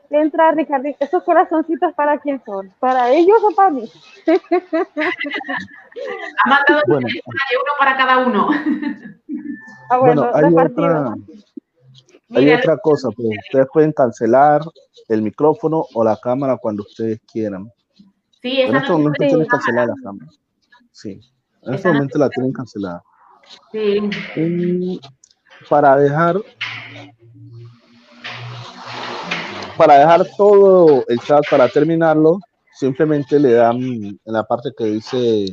entra 0.09 0.51
Ricardo, 0.51 0.89
¿esos 0.99 1.23
corazoncitos 1.23 1.93
para 1.93 2.17
quién 2.19 2.41
son? 2.45 2.73
¿Para 2.79 3.11
ellos 3.11 3.37
o 3.43 3.55
para 3.55 3.69
mí? 3.71 3.83
ha 6.45 6.49
mandado 6.49 6.81
uno 6.87 7.07
para 7.79 7.97
cada 7.97 8.25
uno. 8.25 8.49
Ah, 9.89 9.97
bueno, 9.97 10.29
hay, 10.33 10.53
otra, 10.53 11.15
hay 12.35 12.51
otra 12.51 12.77
cosa, 12.77 13.09
pues 13.11 13.29
ustedes 13.45 13.67
pueden 13.71 13.91
cancelar 13.93 14.61
el 15.07 15.21
micrófono 15.21 15.85
o 15.93 16.03
la 16.03 16.17
cámara 16.17 16.57
cuando 16.57 16.83
ustedes 16.83 17.21
quieran. 17.31 17.71
Sí, 18.41 18.61
en 18.61 18.75
este 18.75 18.91
momento 18.91 19.17
tienen 19.17 19.45
cancelada 19.45 19.87
la 19.87 19.95
cámara. 20.03 20.31
Sí, 20.91 21.19
en 21.63 21.73
este 21.73 21.87
momento 21.87 22.19
la 22.19 22.29
tienen 22.29 22.51
cancelada. 22.51 23.01
Sí. 23.71 24.99
para 25.69 25.97
dejar 25.97 26.37
para 29.77 29.99
dejar 29.99 30.25
todo 30.35 31.03
el 31.07 31.19
chat, 31.19 31.43
para 31.51 31.69
terminarlo, 31.69 32.39
simplemente 32.73 33.39
le 33.39 33.53
dan 33.53 33.77
en 33.77 34.19
la 34.25 34.43
parte 34.43 34.71
que 34.75 34.85
dice 34.85 35.45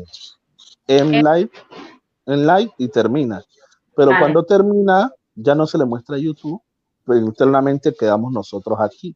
en 0.86 1.10
live, 1.22 1.50
en 2.26 2.46
live 2.46 2.70
y 2.78 2.88
termina. 2.88 3.42
Pero 3.94 4.12
cuando 4.18 4.42
termina, 4.44 5.12
ya 5.34 5.54
no 5.54 5.66
se 5.66 5.78
le 5.78 5.84
muestra 5.84 6.16
a 6.16 6.18
YouTube, 6.18 6.60
pero 7.04 7.20
pues 7.20 7.28
internamente 7.28 7.94
quedamos 7.94 8.32
nosotros 8.32 8.78
aquí. 8.80 9.14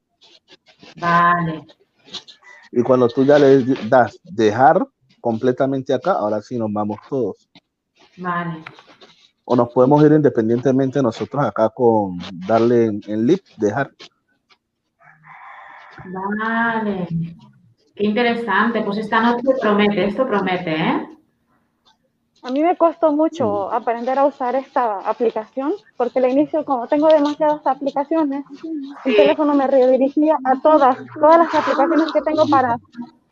Vale. 0.97 1.67
Y 2.71 2.83
cuando 2.83 3.09
tú 3.09 3.25
ya 3.25 3.39
le 3.39 3.65
das 3.89 4.19
dejar 4.23 4.87
completamente 5.21 5.95
acá, 5.95 6.13
ahora 6.13 6.43
sí 6.43 6.59
nos 6.59 6.71
vamos 6.73 6.99
todos. 7.09 7.48
Vale. 8.19 8.63
O 9.45 9.57
nos 9.57 9.71
podemos 9.71 10.03
ir 10.05 10.13
independientemente 10.13 11.03
nosotros 11.03 11.45
acá 11.45 11.71
con 11.71 12.19
darle 12.47 12.87
en, 12.87 13.01
en 13.07 13.27
lip, 13.27 13.45
dejar. 13.57 13.91
Vale. 16.05 17.09
Qué 17.95 18.05
interesante. 18.05 18.83
Pues 18.83 18.99
esta 18.99 19.21
noche 19.21 19.43
promete, 19.61 20.05
esto 20.05 20.27
promete, 20.27 20.73
¿eh? 20.73 21.19
A 22.43 22.51
mí 22.51 22.63
me 22.63 22.77
costó 22.77 23.13
mucho 23.13 23.71
aprender 23.73 24.17
a 24.17 24.25
usar 24.25 24.55
esta 24.55 25.01
aplicación 25.01 25.73
porque 25.97 26.21
al 26.21 26.31
inicio, 26.31 26.65
como 26.65 26.87
tengo 26.87 27.09
demasiadas 27.09 27.67
aplicaciones, 27.67 28.45
el 29.05 29.17
teléfono 29.17 29.55
me 29.55 29.67
redirigía 29.67 30.39
a 30.45 30.61
todas, 30.63 30.99
todas 31.19 31.39
las 31.39 31.55
aplicaciones 31.55 32.13
que 32.13 32.23
tengo 32.23 32.47
para, 32.49 32.79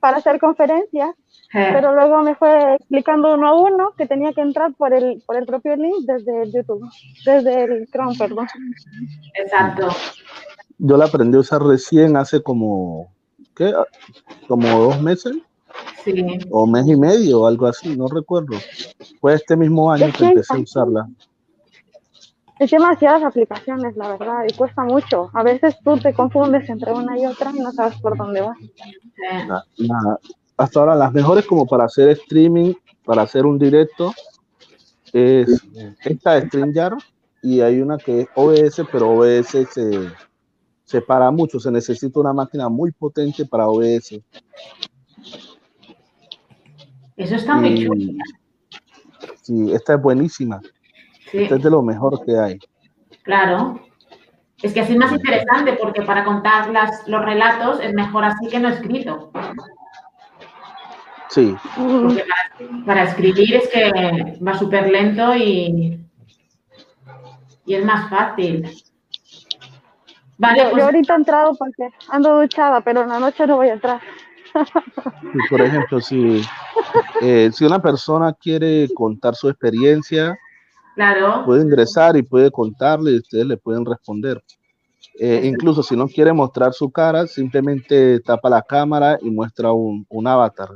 para 0.06 0.18
hacer 0.18 0.38
conferencias, 0.38 1.16
pero 1.52 1.94
luego 1.94 2.22
me 2.22 2.36
fue 2.36 2.76
explicando 2.76 3.34
uno 3.34 3.48
a 3.48 3.60
uno 3.60 3.92
que 3.98 4.06
tenía 4.06 4.32
que 4.32 4.40
entrar 4.40 4.72
por 4.74 4.94
el, 4.94 5.20
por 5.26 5.36
el 5.36 5.46
propio 5.46 5.74
link 5.74 6.06
desde 6.06 6.52
YouTube, 6.52 6.88
desde 7.24 7.64
el 7.64 7.88
Chrome, 7.90 8.16
perdón. 8.16 8.46
Exacto 9.34 9.88
yo 10.78 10.96
la 10.96 11.06
aprendí 11.06 11.36
a 11.36 11.40
usar 11.40 11.62
recién 11.62 12.16
hace 12.16 12.42
como, 12.42 13.08
¿qué? 13.54 13.72
Como 14.48 14.66
dos 14.68 15.00
meses. 15.00 15.36
Sí. 16.04 16.24
O 16.50 16.66
mes 16.66 16.86
y 16.86 16.96
medio 16.96 17.42
o 17.42 17.46
algo 17.46 17.66
así, 17.66 17.96
no 17.96 18.06
recuerdo. 18.08 18.56
Fue 19.20 19.34
este 19.34 19.56
mismo 19.56 19.90
año 19.90 20.06
que 20.16 20.24
empecé 20.24 20.54
a 20.54 20.58
usarla. 20.58 21.08
Es 22.58 22.70
demasiadas 22.70 23.22
aplicaciones, 23.22 23.96
la 23.96 24.16
verdad, 24.16 24.44
y 24.48 24.54
cuesta 24.54 24.82
mucho. 24.82 25.30
A 25.34 25.42
veces 25.42 25.76
tú 25.84 25.98
te 25.98 26.14
confundes 26.14 26.68
entre 26.70 26.92
una 26.92 27.18
y 27.18 27.26
otra 27.26 27.50
y 27.54 27.60
no 27.60 27.70
sabes 27.72 28.00
por 28.00 28.16
dónde 28.16 28.40
vas. 28.40 28.56
hasta 30.56 30.80
ahora 30.80 30.94
las 30.94 31.12
mejores 31.12 31.46
como 31.46 31.66
para 31.66 31.84
hacer 31.84 32.08
streaming, 32.10 32.72
para 33.04 33.22
hacer 33.22 33.44
un 33.44 33.58
directo, 33.58 34.12
es 35.12 35.62
esta 36.04 36.34
de 36.34 36.46
StreamYard 36.46 36.98
y 37.42 37.60
hay 37.60 37.80
una 37.80 37.98
que 37.98 38.22
es 38.22 38.28
OBS, 38.34 38.82
pero 38.90 39.10
OBS 39.10 39.68
se, 39.70 40.10
se 40.84 41.00
para 41.02 41.30
mucho, 41.30 41.60
se 41.60 41.70
necesita 41.70 42.20
una 42.20 42.32
máquina 42.32 42.68
muy 42.68 42.90
potente 42.90 43.44
para 43.44 43.68
OBS. 43.68 44.20
Eso 47.16 47.34
está 47.34 47.56
muy 47.56 47.86
chulo. 47.86 48.12
Sí, 49.42 49.72
esta 49.72 49.94
es 49.94 50.02
buenísima. 50.02 50.60
Esta 51.32 51.56
es 51.56 51.62
de 51.62 51.70
lo 51.70 51.82
mejor 51.82 52.24
que 52.24 52.38
hay. 52.38 52.58
Claro. 53.22 53.80
Es 54.62 54.72
que 54.72 54.80
así 54.80 54.92
es 54.92 54.98
más 54.98 55.12
interesante 55.12 55.74
porque 55.80 56.02
para 56.02 56.24
contar 56.24 56.70
las, 56.70 57.06
los 57.06 57.24
relatos 57.24 57.80
es 57.80 57.92
mejor 57.92 58.24
así 58.24 58.48
que 58.48 58.58
no 58.58 58.68
escrito. 58.68 59.30
Sí. 61.28 61.54
para, 62.86 63.02
escribir 63.04 63.56
es 63.56 63.68
que 63.68 64.38
va 64.42 64.56
súper 64.56 64.88
lento 64.90 65.34
y, 65.36 66.00
y 67.66 67.74
es 67.74 67.84
más 67.84 68.08
fácil. 68.08 68.70
Vale, 70.38 70.64
yo, 70.64 70.70
pues 70.70 70.84
ahorita 70.84 71.12
he 71.12 71.16
entrado 71.16 71.54
porque 71.54 71.88
ando 72.08 72.40
duchada, 72.40 72.80
pero 72.80 73.02
en 73.02 73.08
la 73.08 73.18
noche 73.18 73.46
no 73.46 73.56
voy 73.56 73.68
a 73.68 73.74
entrar. 73.74 74.00
por 75.50 75.60
ejemplo, 75.60 76.00
si, 76.00 76.42
eh, 77.20 77.50
si 77.52 77.64
una 77.64 77.80
persona 77.80 78.32
quiere 78.32 78.88
contar 78.94 79.34
su 79.34 79.48
experiencia, 79.48 80.38
claro. 80.96 81.44
puede 81.44 81.62
ingresar 81.62 82.16
y 82.16 82.22
puede 82.22 82.50
contarle 82.50 83.12
y 83.12 83.18
ustedes 83.18 83.46
le 83.46 83.56
pueden 83.56 83.84
responder. 83.84 84.42
Eh, 85.18 85.42
incluso 85.44 85.82
si 85.82 85.96
no 85.96 86.08
quiere 86.08 86.32
mostrar 86.32 86.72
su 86.72 86.90
cara, 86.90 87.26
simplemente 87.26 88.20
tapa 88.20 88.50
la 88.50 88.62
cámara 88.62 89.18
y 89.22 89.30
muestra 89.30 89.70
un, 89.70 90.04
un 90.08 90.26
avatar. 90.26 90.70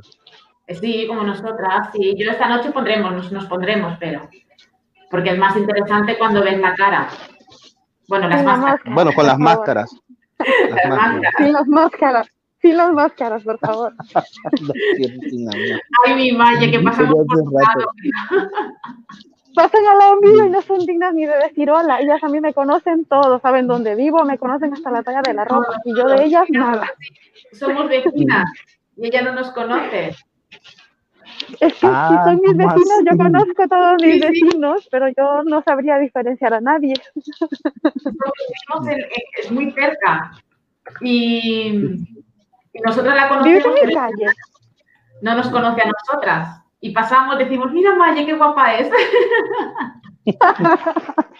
Sí, 0.79 1.05
como 1.07 1.23
nosotras. 1.23 1.89
Sí, 1.93 2.15
yo 2.17 2.31
esta 2.31 2.47
noche 2.47 2.71
pondremos, 2.71 3.11
nos, 3.11 3.31
nos 3.31 3.45
pondremos, 3.47 3.97
pero 3.99 4.29
porque 5.09 5.31
es 5.31 5.37
más 5.37 5.57
interesante 5.57 6.17
cuando 6.17 6.43
ves 6.43 6.59
la 6.59 6.73
cara. 6.73 7.09
Bueno, 8.07 8.29
las 8.29 8.43
máscaras. 8.43 8.95
Bueno, 8.95 9.11
con 9.13 9.25
las 9.27 9.37
máscaras. 9.37 9.91
Las 10.39 10.89
máscaras. 10.89 11.33
Sí, 11.37 11.51
las 11.51 11.67
máscaras. 11.67 12.27
Sí, 12.61 12.73
las 12.73 12.93
máscaras, 12.93 13.43
por 13.43 13.59
favor. 13.59 13.93
Ay, 16.05 16.15
mi 16.15 16.31
Maya, 16.31 16.69
que 16.69 16.79
pasamos 16.79 17.13
por. 17.13 17.27
Pasan 19.53 19.85
al 19.85 19.97
lado 19.97 20.21
mío 20.21 20.45
y 20.45 20.49
no 20.49 20.61
son 20.61 20.85
dignas 20.85 21.13
ni 21.13 21.25
de 21.25 21.37
decir 21.37 21.69
hola. 21.69 21.99
Ellas 21.99 22.23
a 22.23 22.29
mí 22.29 22.39
me 22.39 22.53
conocen 22.53 23.05
todo, 23.05 23.39
saben 23.39 23.67
dónde 23.67 23.95
vivo, 23.95 24.23
me 24.23 24.37
conocen 24.37 24.73
hasta 24.73 24.91
la 24.91 25.03
talla 25.03 25.21
de 25.21 25.33
la 25.33 25.45
ropa. 25.45 25.81
Y 25.85 25.95
yo 25.95 26.05
de 26.05 26.23
ellas, 26.25 26.45
nada. 26.49 26.89
Somos 27.51 27.89
vecinas 27.89 28.45
y 28.97 29.07
ella 29.07 29.21
no 29.21 29.33
nos 29.33 29.51
conoce. 29.51 30.15
Es 31.59 31.73
que 31.73 31.79
si 31.79 31.87
ah, 31.87 32.23
son 32.25 32.39
mis 32.41 32.55
vecinos, 32.55 33.03
yo 33.09 33.17
conozco 33.17 33.63
a 33.63 33.67
todos 33.67 34.01
mis 34.01 34.21
vecinos, 34.21 34.87
pero 34.91 35.07
yo 35.09 35.43
no 35.43 35.61
sabría 35.63 35.97
diferenciar 35.97 36.53
a 36.53 36.61
nadie. 36.61 36.93
es 39.37 39.51
muy 39.51 39.71
cerca. 39.71 40.31
Y, 41.01 41.97
nosotros 42.85 43.15
la 43.15 43.27
conocemos. 43.29 43.79
en 43.81 43.93
calle? 43.93 44.27
No 45.21 45.35
nos 45.35 45.49
conoce 45.49 45.81
a 45.81 45.91
nosotras. 45.91 46.60
Y 46.81 46.91
pasamos, 46.91 47.37
decimos, 47.37 47.71
mira 47.71 47.95
Maya, 47.95 48.25
qué 48.25 48.33
guapa 48.33 48.75
es. 48.75 48.89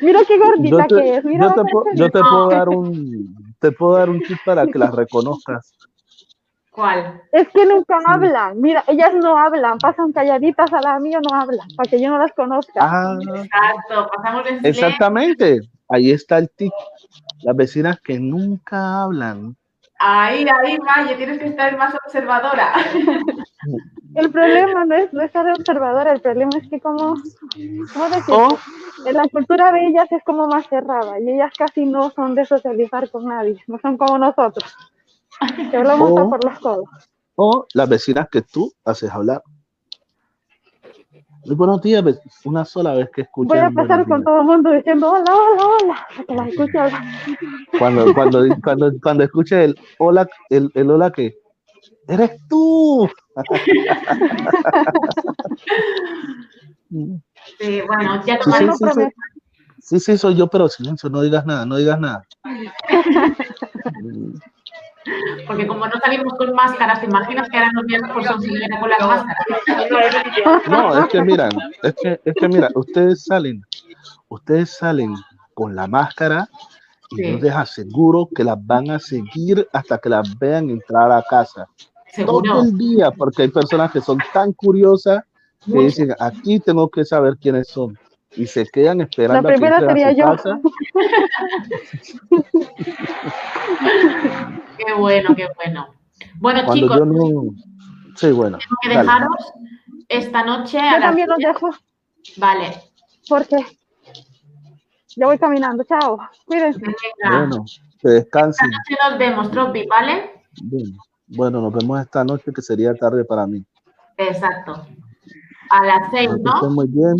Mira 0.00 0.20
qué 0.26 0.38
gordita 0.38 0.86
que 0.86 1.16
es. 1.16 1.24
Mira 1.24 1.54
yo, 1.54 1.64
te, 1.64 1.70
yo 1.94 2.10
te, 2.10 2.20
puedo 2.20 2.48
dar 2.48 2.68
un 2.68 3.54
te 3.60 3.72
puedo 3.72 3.96
dar 3.96 4.10
un 4.10 4.20
tip 4.20 4.38
para 4.44 4.66
que 4.66 4.78
las 4.78 4.94
reconozcas. 4.94 5.72
¿Cuál? 6.70 7.22
Es 7.30 7.48
que 7.48 7.64
nunca 7.64 7.98
hablan. 8.04 8.60
Mira, 8.60 8.82
ellas 8.88 9.14
no 9.14 9.38
hablan, 9.38 9.78
pasan 9.78 10.12
calladitas 10.12 10.72
a 10.72 10.80
la 10.80 10.98
mía, 10.98 11.20
no 11.22 11.34
hablan, 11.34 11.68
para 11.76 11.88
que 11.88 12.00
yo 12.00 12.10
no 12.10 12.18
las 12.18 12.32
conozca. 12.32 12.80
Ah, 12.80 13.16
Exacto, 13.20 14.10
pasamos 14.16 14.44
de 14.44 14.68
Exactamente. 14.68 15.60
Ahí 15.88 16.10
está 16.10 16.38
el 16.38 16.50
tip. 16.50 16.72
Las 17.42 17.54
vecinas 17.54 18.00
que 18.00 18.18
nunca 18.18 19.02
hablan. 19.02 19.56
Ahí, 20.00 20.44
ahí, 20.48 20.78
Maya, 20.80 21.16
tienes 21.16 21.38
que 21.38 21.46
estar 21.46 21.76
más 21.78 21.94
observadora. 21.94 22.72
El 24.14 24.30
problema 24.30 24.84
no 24.84 24.94
es 24.94 25.12
no 25.12 25.22
estar 25.22 25.46
observadora, 25.52 26.12
el 26.12 26.20
problema 26.20 26.50
es 26.60 26.68
que 26.68 26.80
como, 26.80 27.14
¿cómo 27.92 28.08
decirlo? 28.08 28.58
En 29.06 29.14
la 29.14 29.28
cultura 29.28 29.72
de 29.72 29.88
ellas 29.88 30.10
es 30.12 30.22
como 30.24 30.46
más 30.46 30.68
cerrada 30.68 31.18
y 31.18 31.30
ellas 31.30 31.52
casi 31.56 31.84
no 31.84 32.10
son 32.10 32.34
de 32.34 32.44
socializar 32.44 33.10
con 33.10 33.26
nadie, 33.26 33.60
no 33.66 33.78
son 33.80 33.96
como 33.96 34.18
nosotros, 34.18 34.76
que 35.70 35.76
hablamos 35.76 36.12
por 36.12 36.44
los 36.44 36.58
codos. 36.60 36.88
O 37.36 37.66
las 37.74 37.88
vecinas 37.88 38.28
que 38.30 38.42
tú 38.42 38.72
haces 38.84 39.10
hablar. 39.10 39.42
Muy 41.44 41.56
buenos 41.56 41.82
días, 41.82 42.02
una 42.44 42.64
sola 42.64 42.94
vez 42.94 43.10
que 43.14 43.22
escuché. 43.22 43.48
Voy 43.48 43.58
a 43.58 43.70
pasar 43.70 44.06
con 44.06 44.22
todo 44.24 44.38
el 44.38 44.44
mundo 44.44 44.70
diciendo 44.70 45.10
hola, 45.10 45.24
hola, 45.34 45.66
hola, 45.82 46.06
que 46.26 46.34
las 46.34 46.48
escuche 46.48 46.78
Cuando, 47.78 48.14
cuando, 48.14 48.46
cuando, 48.62 48.92
cuando 49.02 49.24
escuche 49.24 49.64
el 49.64 49.78
hola, 49.98 50.26
el, 50.48 50.70
el 50.74 50.90
hola 50.90 51.10
que 51.10 51.36
eres 52.08 52.38
tú. 52.48 53.08
sí, 57.58 57.80
bueno, 57.86 58.24
ya 58.24 58.38
tomamos 58.38 58.78
sí, 58.78 58.84
sí, 58.94 59.08
sí, 59.80 60.00
sí, 60.00 60.18
soy 60.18 60.36
yo, 60.36 60.48
pero 60.48 60.68
silencio, 60.68 61.08
no 61.10 61.20
digas 61.22 61.44
nada, 61.46 61.66
no 61.66 61.76
digas 61.76 61.98
nada. 61.98 62.22
Porque 65.46 65.66
como 65.66 65.86
no 65.86 65.92
salimos 66.02 66.32
con 66.38 66.54
máscaras, 66.54 67.00
¿te 67.00 67.06
imaginas 67.06 67.48
que 67.50 67.58
ahora 67.58 67.72
nos 67.72 67.84
vienen 67.84 68.10
por 68.10 68.24
sonreír 68.24 68.68
con 68.80 68.88
las 68.88 69.00
máscaras? 69.00 69.44
No, 70.68 70.98
es 70.98 71.06
que 71.08 71.22
miran, 71.22 71.50
es 71.82 71.94
que, 72.02 72.20
es 72.24 72.34
que 72.34 72.48
mira, 72.48 72.68
ustedes 72.74 73.24
salen, 73.24 73.62
ustedes 74.28 74.70
salen 74.76 75.14
con 75.52 75.76
la 75.76 75.86
máscara 75.86 76.48
y 77.10 77.16
sí. 77.16 77.32
yo 77.32 77.38
les 77.38 77.54
aseguro 77.54 78.28
que 78.34 78.44
las 78.44 78.64
van 78.66 78.90
a 78.90 78.98
seguir 78.98 79.66
hasta 79.72 79.98
que 79.98 80.08
las 80.08 80.36
vean 80.38 80.70
entrar 80.70 81.10
a 81.12 81.22
casa. 81.22 81.66
¿Seguro? 82.12 82.52
Todo 82.52 82.62
el 82.64 82.78
día, 82.78 83.10
porque 83.10 83.42
hay 83.42 83.48
personas 83.48 83.90
que 83.92 84.00
son 84.00 84.18
tan 84.32 84.52
curiosas 84.52 85.22
que 85.64 85.72
Mucho. 85.72 85.84
dicen, 85.86 86.14
aquí 86.20 86.60
tengo 86.60 86.88
que 86.88 87.04
saber 87.04 87.36
quiénes 87.40 87.68
son. 87.68 87.98
Y 88.36 88.46
se 88.46 88.64
quedan 88.66 89.00
esperando 89.00 89.48
la 89.48 89.54
primera 89.54 89.76
a 89.78 89.80
sería 89.80 90.12
yo. 90.12 90.24
casa. 90.24 90.60
Qué 94.78 94.92
bueno, 94.98 95.34
qué 95.36 95.48
bueno. 95.56 95.86
Bueno, 96.38 96.60
Cuando 96.64 96.82
chicos, 96.82 96.98
yo 96.98 97.04
no... 97.06 97.54
Sí, 98.16 98.30
bueno. 98.32 98.58
tengo 98.58 98.76
que 98.82 98.88
dale. 98.88 99.00
dejaros 99.00 99.52
esta 100.08 100.44
noche 100.44 100.78
a 100.78 100.84
Yo 100.92 100.98
las 100.98 101.00
también 101.00 101.28
los 101.28 101.38
dejo 101.38 101.70
Vale. 102.36 102.72
porque 103.28 103.56
yo 105.16 105.26
voy 105.26 105.38
caminando. 105.38 105.84
Chao. 105.84 106.18
Cuídense. 106.46 106.80
Venga. 106.80 107.38
Bueno, 107.48 107.64
que 108.00 108.08
descansen. 108.08 108.70
Esta 108.70 108.78
noche 108.78 109.10
nos 109.10 109.18
vemos, 109.18 109.50
Tropi, 109.50 109.86
¿vale? 109.86 110.42
Bueno, 110.62 110.98
bueno, 111.28 111.60
nos 111.60 111.72
vemos 111.72 112.00
esta 112.00 112.24
noche 112.24 112.52
que 112.52 112.62
sería 112.62 112.94
tarde 112.94 113.24
para 113.24 113.46
mí. 113.46 113.64
Exacto. 114.16 114.86
A 115.70 115.84
las 115.86 116.10
seis, 116.10 116.30
Que 116.30 116.42
¿no? 116.42 116.70
muy 116.70 116.86
bien. 116.88 117.16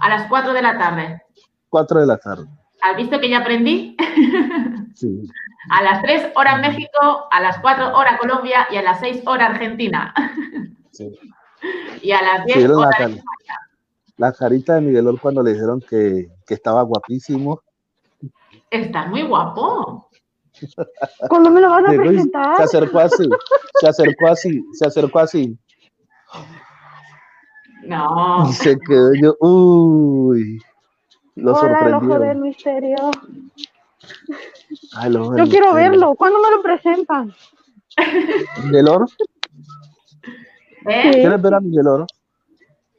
A 0.00 0.08
las 0.10 0.28
cuatro 0.28 0.52
de 0.52 0.62
la 0.62 0.78
tarde. 0.78 1.22
4 1.68 2.00
de 2.00 2.06
la 2.06 2.16
tarde. 2.16 2.46
¿Has 2.80 2.96
visto 2.96 3.18
que 3.20 3.28
ya 3.28 3.38
aprendí? 3.38 3.96
Sí. 4.94 5.28
A 5.68 5.82
las 5.82 6.00
3 6.00 6.32
hora 6.36 6.56
México, 6.56 7.26
a 7.30 7.40
las 7.42 7.58
4 7.58 7.94
hora 7.94 8.16
Colombia 8.16 8.66
y 8.70 8.76
a 8.76 8.82
las 8.82 8.98
6 9.00 9.24
hora 9.26 9.46
Argentina. 9.48 10.14
sí. 10.90 11.10
Y 12.02 12.12
a 12.12 12.22
las 12.22 12.38
Sí, 12.46 12.52
10 12.54 12.58
era 12.58 12.68
la, 12.68 12.76
hora 12.78 12.90
car- 12.96 13.10
la 14.16 14.32
carita 14.32 14.74
de 14.74 14.80
Miguelón 14.80 15.16
cuando 15.18 15.42
le 15.42 15.52
dijeron 15.52 15.80
que, 15.80 16.28
que 16.46 16.54
estaba 16.54 16.82
guapísimo. 16.82 17.60
Estás 18.70 19.08
muy 19.08 19.22
guapo. 19.22 20.08
¿Cuándo 21.28 21.50
me 21.50 21.60
lo 21.60 21.68
van 21.70 21.86
a 21.86 21.90
presentar? 21.90 22.56
Se 22.56 22.62
acercó 22.62 22.98
así, 23.00 23.28
se 23.80 23.88
acercó 23.88 24.26
así, 24.28 24.64
se 24.72 24.86
acercó 24.86 25.18
así. 25.18 25.58
No. 27.84 28.48
Y 28.48 28.52
se 28.54 28.78
quedó 28.80 29.12
yo, 29.20 29.36
uy. 29.40 30.58
Lo 31.36 31.50
el 31.50 31.56
ojo 31.56 31.66
del 31.66 31.90
sorprendió. 31.90 32.34
misterio. 32.42 32.96
Ay, 34.96 35.12
Yo 35.12 35.30
quiero 35.30 35.44
misterio. 35.44 35.74
verlo. 35.74 36.14
¿Cuándo 36.14 36.40
me 36.40 36.50
lo 36.50 36.62
presentan? 36.62 37.34
Miguelón, 38.64 39.06
¿Eh? 40.86 41.10
¿quieres 41.12 41.42
ver 41.42 41.54
a 41.54 41.60
Miguelón? 41.60 42.06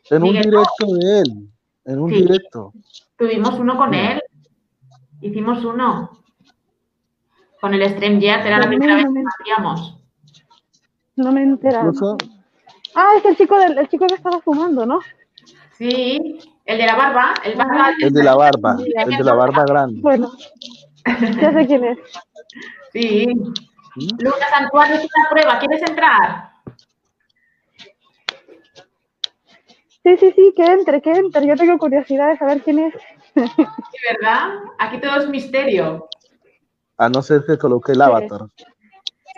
En 0.09 0.23
un 0.23 0.33
directo 0.33 0.85
de 0.99 1.19
él, 1.21 1.49
en 1.85 1.99
un 1.99 2.09
Sí. 2.09 2.15
directo. 2.17 2.73
Tuvimos 3.17 3.57
uno 3.59 3.77
con 3.77 3.93
él. 3.93 4.21
Hicimos 5.21 5.63
uno. 5.65 6.11
Con 7.59 7.73
el 7.73 7.89
StreamYard. 7.89 8.45
Era 8.45 8.59
la 8.59 8.67
primera 8.67 8.95
vez 8.95 9.05
que 9.05 9.21
lo 9.21 9.29
hacíamos. 9.41 9.99
No 11.15 11.31
me 11.31 11.41
he 11.41 11.43
enterado. 11.43 11.87
Incluso, 11.89 12.17
Ah, 12.95 13.11
es 13.17 13.25
el 13.25 13.37
chico 13.37 13.59
del 13.59 13.77
el 13.77 13.87
chico 13.89 14.07
que 14.07 14.15
estaba 14.15 14.39
fumando, 14.41 14.85
¿no? 14.85 14.99
Sí. 15.77 16.39
El 16.65 16.77
de 16.79 16.85
la 16.85 16.95
barba. 16.95 17.33
El, 17.43 17.55
barba, 17.55 17.89
el 18.01 18.11
de 18.11 18.23
la 18.23 18.35
barba, 18.35 18.77
el 18.79 19.17
de 19.17 19.23
la 19.23 19.33
barba 19.33 19.63
grande. 19.65 20.01
Bueno, 20.01 20.31
ya 21.05 21.53
sé 21.53 21.67
quién 21.67 21.83
es. 21.85 21.99
Sí. 22.93 23.27
¿Mm? 23.27 24.23
Lucas 24.23 24.49
Antoine 24.59 24.95
es 24.95 25.01
una 25.15 25.29
prueba. 25.29 25.59
¿Quieres 25.59 25.81
entrar? 25.87 26.49
Sí, 30.07 30.15
sí, 30.17 30.31
sí, 30.37 30.53
que 30.55 30.63
entre, 30.65 31.01
que 31.01 31.11
entre. 31.11 31.45
Yo 31.45 31.55
tengo 31.57 31.77
curiosidad 31.77 32.29
de 32.29 32.37
saber 32.37 32.61
quién 32.63 32.79
es. 32.79 32.93
Sí, 33.35 33.41
¿verdad? 34.09 34.51
Aquí 34.79 35.01
todo 35.01 35.17
es 35.17 35.27
misterio. 35.27 36.07
A 36.97 37.09
no 37.09 37.21
ser 37.21 37.43
que 37.45 37.57
coloque 37.57 37.91
el 37.91 38.01
avatar. 38.01 38.41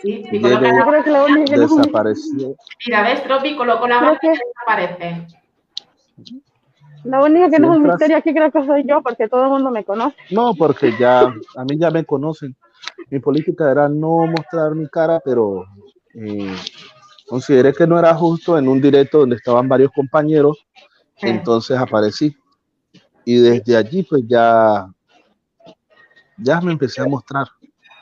Sí, 0.04 0.24
Llego- 0.32 0.48
coloca 0.60 0.68
Yo 0.68 0.78
la 0.78 0.86
creo 0.86 1.04
que 1.04 1.10
la 1.10 1.46
que 1.46 1.58
Desapareció. 1.60 2.56
Mira, 2.86 3.02
¿ves? 3.02 3.24
Tropi 3.24 3.56
colocó 3.58 3.88
la 3.88 3.98
Creo 3.98 4.12
barba 4.12 4.20
y 4.22 4.28
que- 4.38 4.44
desaparece. 4.46 5.28
La 7.04 7.24
única 7.24 7.50
que 7.50 7.60
no 7.60 7.72
es 7.74 7.78
un 7.80 7.84
misterio 7.88 8.18
aquí 8.18 8.32
creo 8.34 8.52
que 8.52 8.64
soy 8.66 8.84
yo, 8.88 9.02
porque 9.02 9.28
todo 9.28 9.46
el 9.46 9.50
mundo 9.50 9.72
me 9.72 9.84
conoce. 9.84 10.16
No, 10.30 10.54
porque 10.54 10.96
ya, 11.00 11.22
a 11.22 11.64
mí 11.68 11.80
ya 11.80 11.90
me 11.90 12.06
conocen. 12.06 12.56
Mi 13.10 13.20
política 13.20 13.72
era 13.72 13.90
no 13.90 14.28
mostrar 14.28 14.76
mi 14.76 14.88
cara, 14.88 15.20
pero 15.26 15.66
eh, 16.14 16.56
consideré 17.30 17.74
que 17.74 17.86
no 17.88 17.98
era 18.00 18.14
justo 18.16 18.58
en 18.58 18.68
un 18.68 18.82
directo 18.82 19.20
donde 19.20 19.36
estaban 19.36 19.68
varios 19.68 19.92
compañeros, 19.92 20.66
Sí. 21.16 21.28
entonces 21.30 21.78
aparecí. 21.78 22.36
Y 23.26 23.38
desde 23.38 23.76
allí, 23.78 24.04
pues 24.04 24.24
ya, 24.28 24.88
ya 26.38 26.62
me 26.62 26.72
empecé 26.72 27.02
a 27.02 27.06
mostrar. 27.06 27.48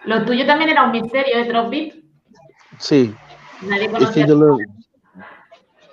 Lo 0.05 0.23
tuyo 0.23 0.45
también 0.45 0.69
era 0.69 0.85
un 0.85 0.91
misterio, 0.91 1.37
¿eh, 1.37 1.45
Tropi? 1.45 2.03
Sí, 2.79 3.13
Nadie 3.63 3.89
es 3.99 4.09
que 4.11 4.27
yo 4.27 4.35
lo, 4.35 4.57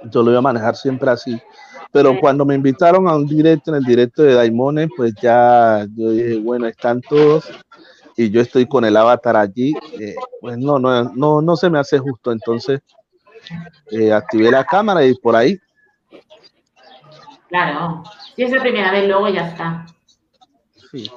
yo 0.04 0.22
lo 0.22 0.30
iba 0.30 0.38
a 0.38 0.42
manejar 0.42 0.76
siempre 0.76 1.10
así. 1.10 1.40
Pero 1.90 2.10
Sí. 2.12 2.18
cuando 2.20 2.44
me 2.44 2.54
invitaron 2.54 3.08
a 3.08 3.14
un 3.14 3.26
directo, 3.26 3.70
en 3.70 3.76
el 3.78 3.84
directo 3.84 4.22
de 4.22 4.34
Daimone, 4.34 4.88
pues 4.96 5.14
ya 5.22 5.86
yo 5.96 6.10
dije, 6.10 6.38
bueno, 6.40 6.66
están 6.66 7.00
todos 7.00 7.48
y 8.16 8.30
yo 8.30 8.40
estoy 8.40 8.66
con 8.66 8.84
el 8.84 8.96
avatar 8.96 9.36
allí. 9.36 9.72
eh, 9.98 10.14
pues 10.40 10.58
no, 10.58 10.78
no, 10.78 11.04
no, 11.14 11.40
no 11.40 11.56
se 11.56 11.70
me 11.70 11.78
hace 11.78 11.98
justo. 11.98 12.30
Entonces 12.32 12.80
eh, 13.90 14.12
activé 14.12 14.50
la 14.50 14.64
cámara 14.64 15.04
y 15.04 15.14
por 15.14 15.36
ahí. 15.36 15.58
Claro. 17.48 18.02
Si 18.34 18.42
es 18.42 18.50
la 18.50 18.60
primera 18.60 18.90
vez, 18.90 19.06
luego 19.06 19.28
ya 19.28 19.48
está. 19.48 19.86
Sí. 20.90 21.10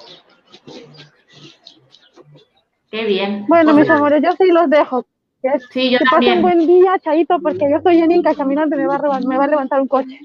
Qué 2.92 3.06
bien. 3.06 3.46
Bueno, 3.48 3.74
Pues 3.74 3.86
mis 3.86 3.90
amores, 3.90 4.22
yo 4.24 4.32
sí 4.38 4.52
los 4.52 4.70
dejo. 4.70 5.04
Que, 5.42 5.50
Sí, 5.72 5.92
yo 5.92 6.00
que 6.00 6.06
pasen 6.06 6.42
también. 6.42 6.42
buen 6.42 6.68
día, 6.68 6.98
Chaito, 7.00 7.40
porque 7.42 7.70
yo 7.70 7.78
estoy 7.78 8.00
en 8.00 8.12
Inca 8.12 8.34
caminando 8.34 8.76
y 8.76 8.80
me 8.80 8.88
va 8.88 8.96
a, 8.96 9.20
me 9.20 9.38
va 9.38 9.44
a 9.44 9.48
levantar 9.48 9.82
un 9.82 9.88
coche. 9.88 10.20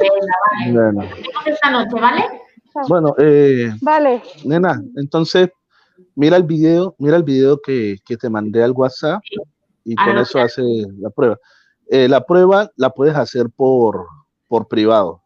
Venga, 0.00 0.34
vale. 0.50 0.72
Bueno, 0.72 1.08
esta 1.44 1.70
noche, 1.70 2.00
¿vale? 2.00 2.24
bueno 2.88 3.14
eh, 3.18 3.72
Vale, 3.82 4.20
nena, 4.44 4.82
entonces 4.96 5.48
mira 6.16 6.36
el 6.36 6.42
video, 6.42 6.94
mira 6.98 7.16
el 7.16 7.22
video 7.22 7.60
que, 7.64 7.98
que 8.04 8.16
te 8.16 8.28
mandé 8.28 8.64
al 8.64 8.72
WhatsApp 8.72 9.22
y 9.84 9.94
Ah, 9.98 10.06
con 10.06 10.14
no, 10.16 10.22
eso 10.22 10.38
hace 10.38 10.62
la 10.98 11.10
prueba. 11.10 11.38
Eh, 11.88 12.08
la 12.08 12.24
prueba 12.24 12.70
la 12.76 12.90
puedes 12.90 13.14
hacer 13.14 13.50
por, 13.50 14.06
por 14.48 14.68
privado, 14.68 15.22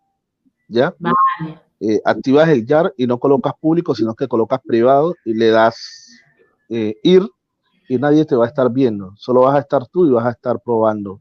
¿ya? 0.68 0.94
Vale. 0.98 1.60
Eh, 1.80 2.00
activas 2.04 2.48
el 2.48 2.66
YAR 2.66 2.92
y 2.96 3.06
no 3.06 3.18
colocas 3.18 3.52
público, 3.60 3.94
sino 3.94 4.14
que 4.14 4.26
colocas 4.26 4.60
privado 4.66 5.14
y 5.24 5.34
le 5.34 5.50
das 5.50 6.20
eh, 6.68 6.96
ir 7.04 7.22
y 7.88 7.96
nadie 7.98 8.24
te 8.24 8.34
va 8.34 8.44
a 8.44 8.48
estar 8.48 8.70
viendo, 8.70 9.12
solo 9.16 9.42
vas 9.42 9.54
a 9.54 9.60
estar 9.60 9.86
tú 9.86 10.06
y 10.06 10.10
vas 10.10 10.26
a 10.26 10.30
estar 10.30 10.60
probando. 10.60 11.20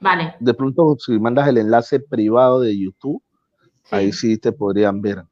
Vale. 0.00 0.36
De 0.38 0.54
pronto, 0.54 0.96
si 0.98 1.18
mandas 1.18 1.48
el 1.48 1.58
enlace 1.58 2.00
privado 2.00 2.60
de 2.60 2.78
YouTube, 2.78 3.22
Ahí 3.90 4.12
sí 4.12 4.38
te 4.38 4.52
podrían 4.52 5.00
ver. 5.00 5.24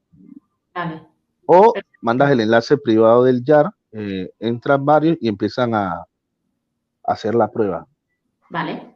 Vale. 0.74 1.02
O 1.46 1.72
mandas 2.02 2.30
el 2.30 2.40
enlace 2.40 2.76
privado 2.76 3.24
del 3.24 3.42
YAR, 3.44 3.70
eh, 3.92 4.30
entran 4.38 4.84
varios 4.84 5.16
y 5.20 5.28
empiezan 5.28 5.74
a, 5.74 6.04
hacer 7.04 7.34
la 7.34 7.50
prueba. 7.50 7.86
Vale. 8.50 8.94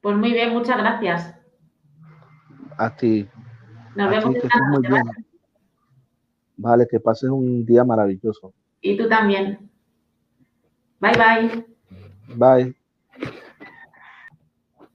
Pues 0.00 0.16
muy 0.16 0.32
bien, 0.32 0.52
muchas 0.52 0.78
gracias. 0.78 1.34
A 2.78 2.94
ti. 2.94 3.28
Nos 3.94 4.10
vemos 4.10 4.34
muy 4.70 4.88
bien. 4.88 5.02
Vale, 6.56 6.86
que 6.90 7.00
pases 7.00 7.30
un 7.30 7.64
día 7.64 7.84
maravilloso. 7.84 8.52
Y 8.80 8.96
tú 8.96 9.08
también. 9.08 9.70
Bye 11.00 11.12
bye. 11.12 11.66
Bye. 12.36 12.85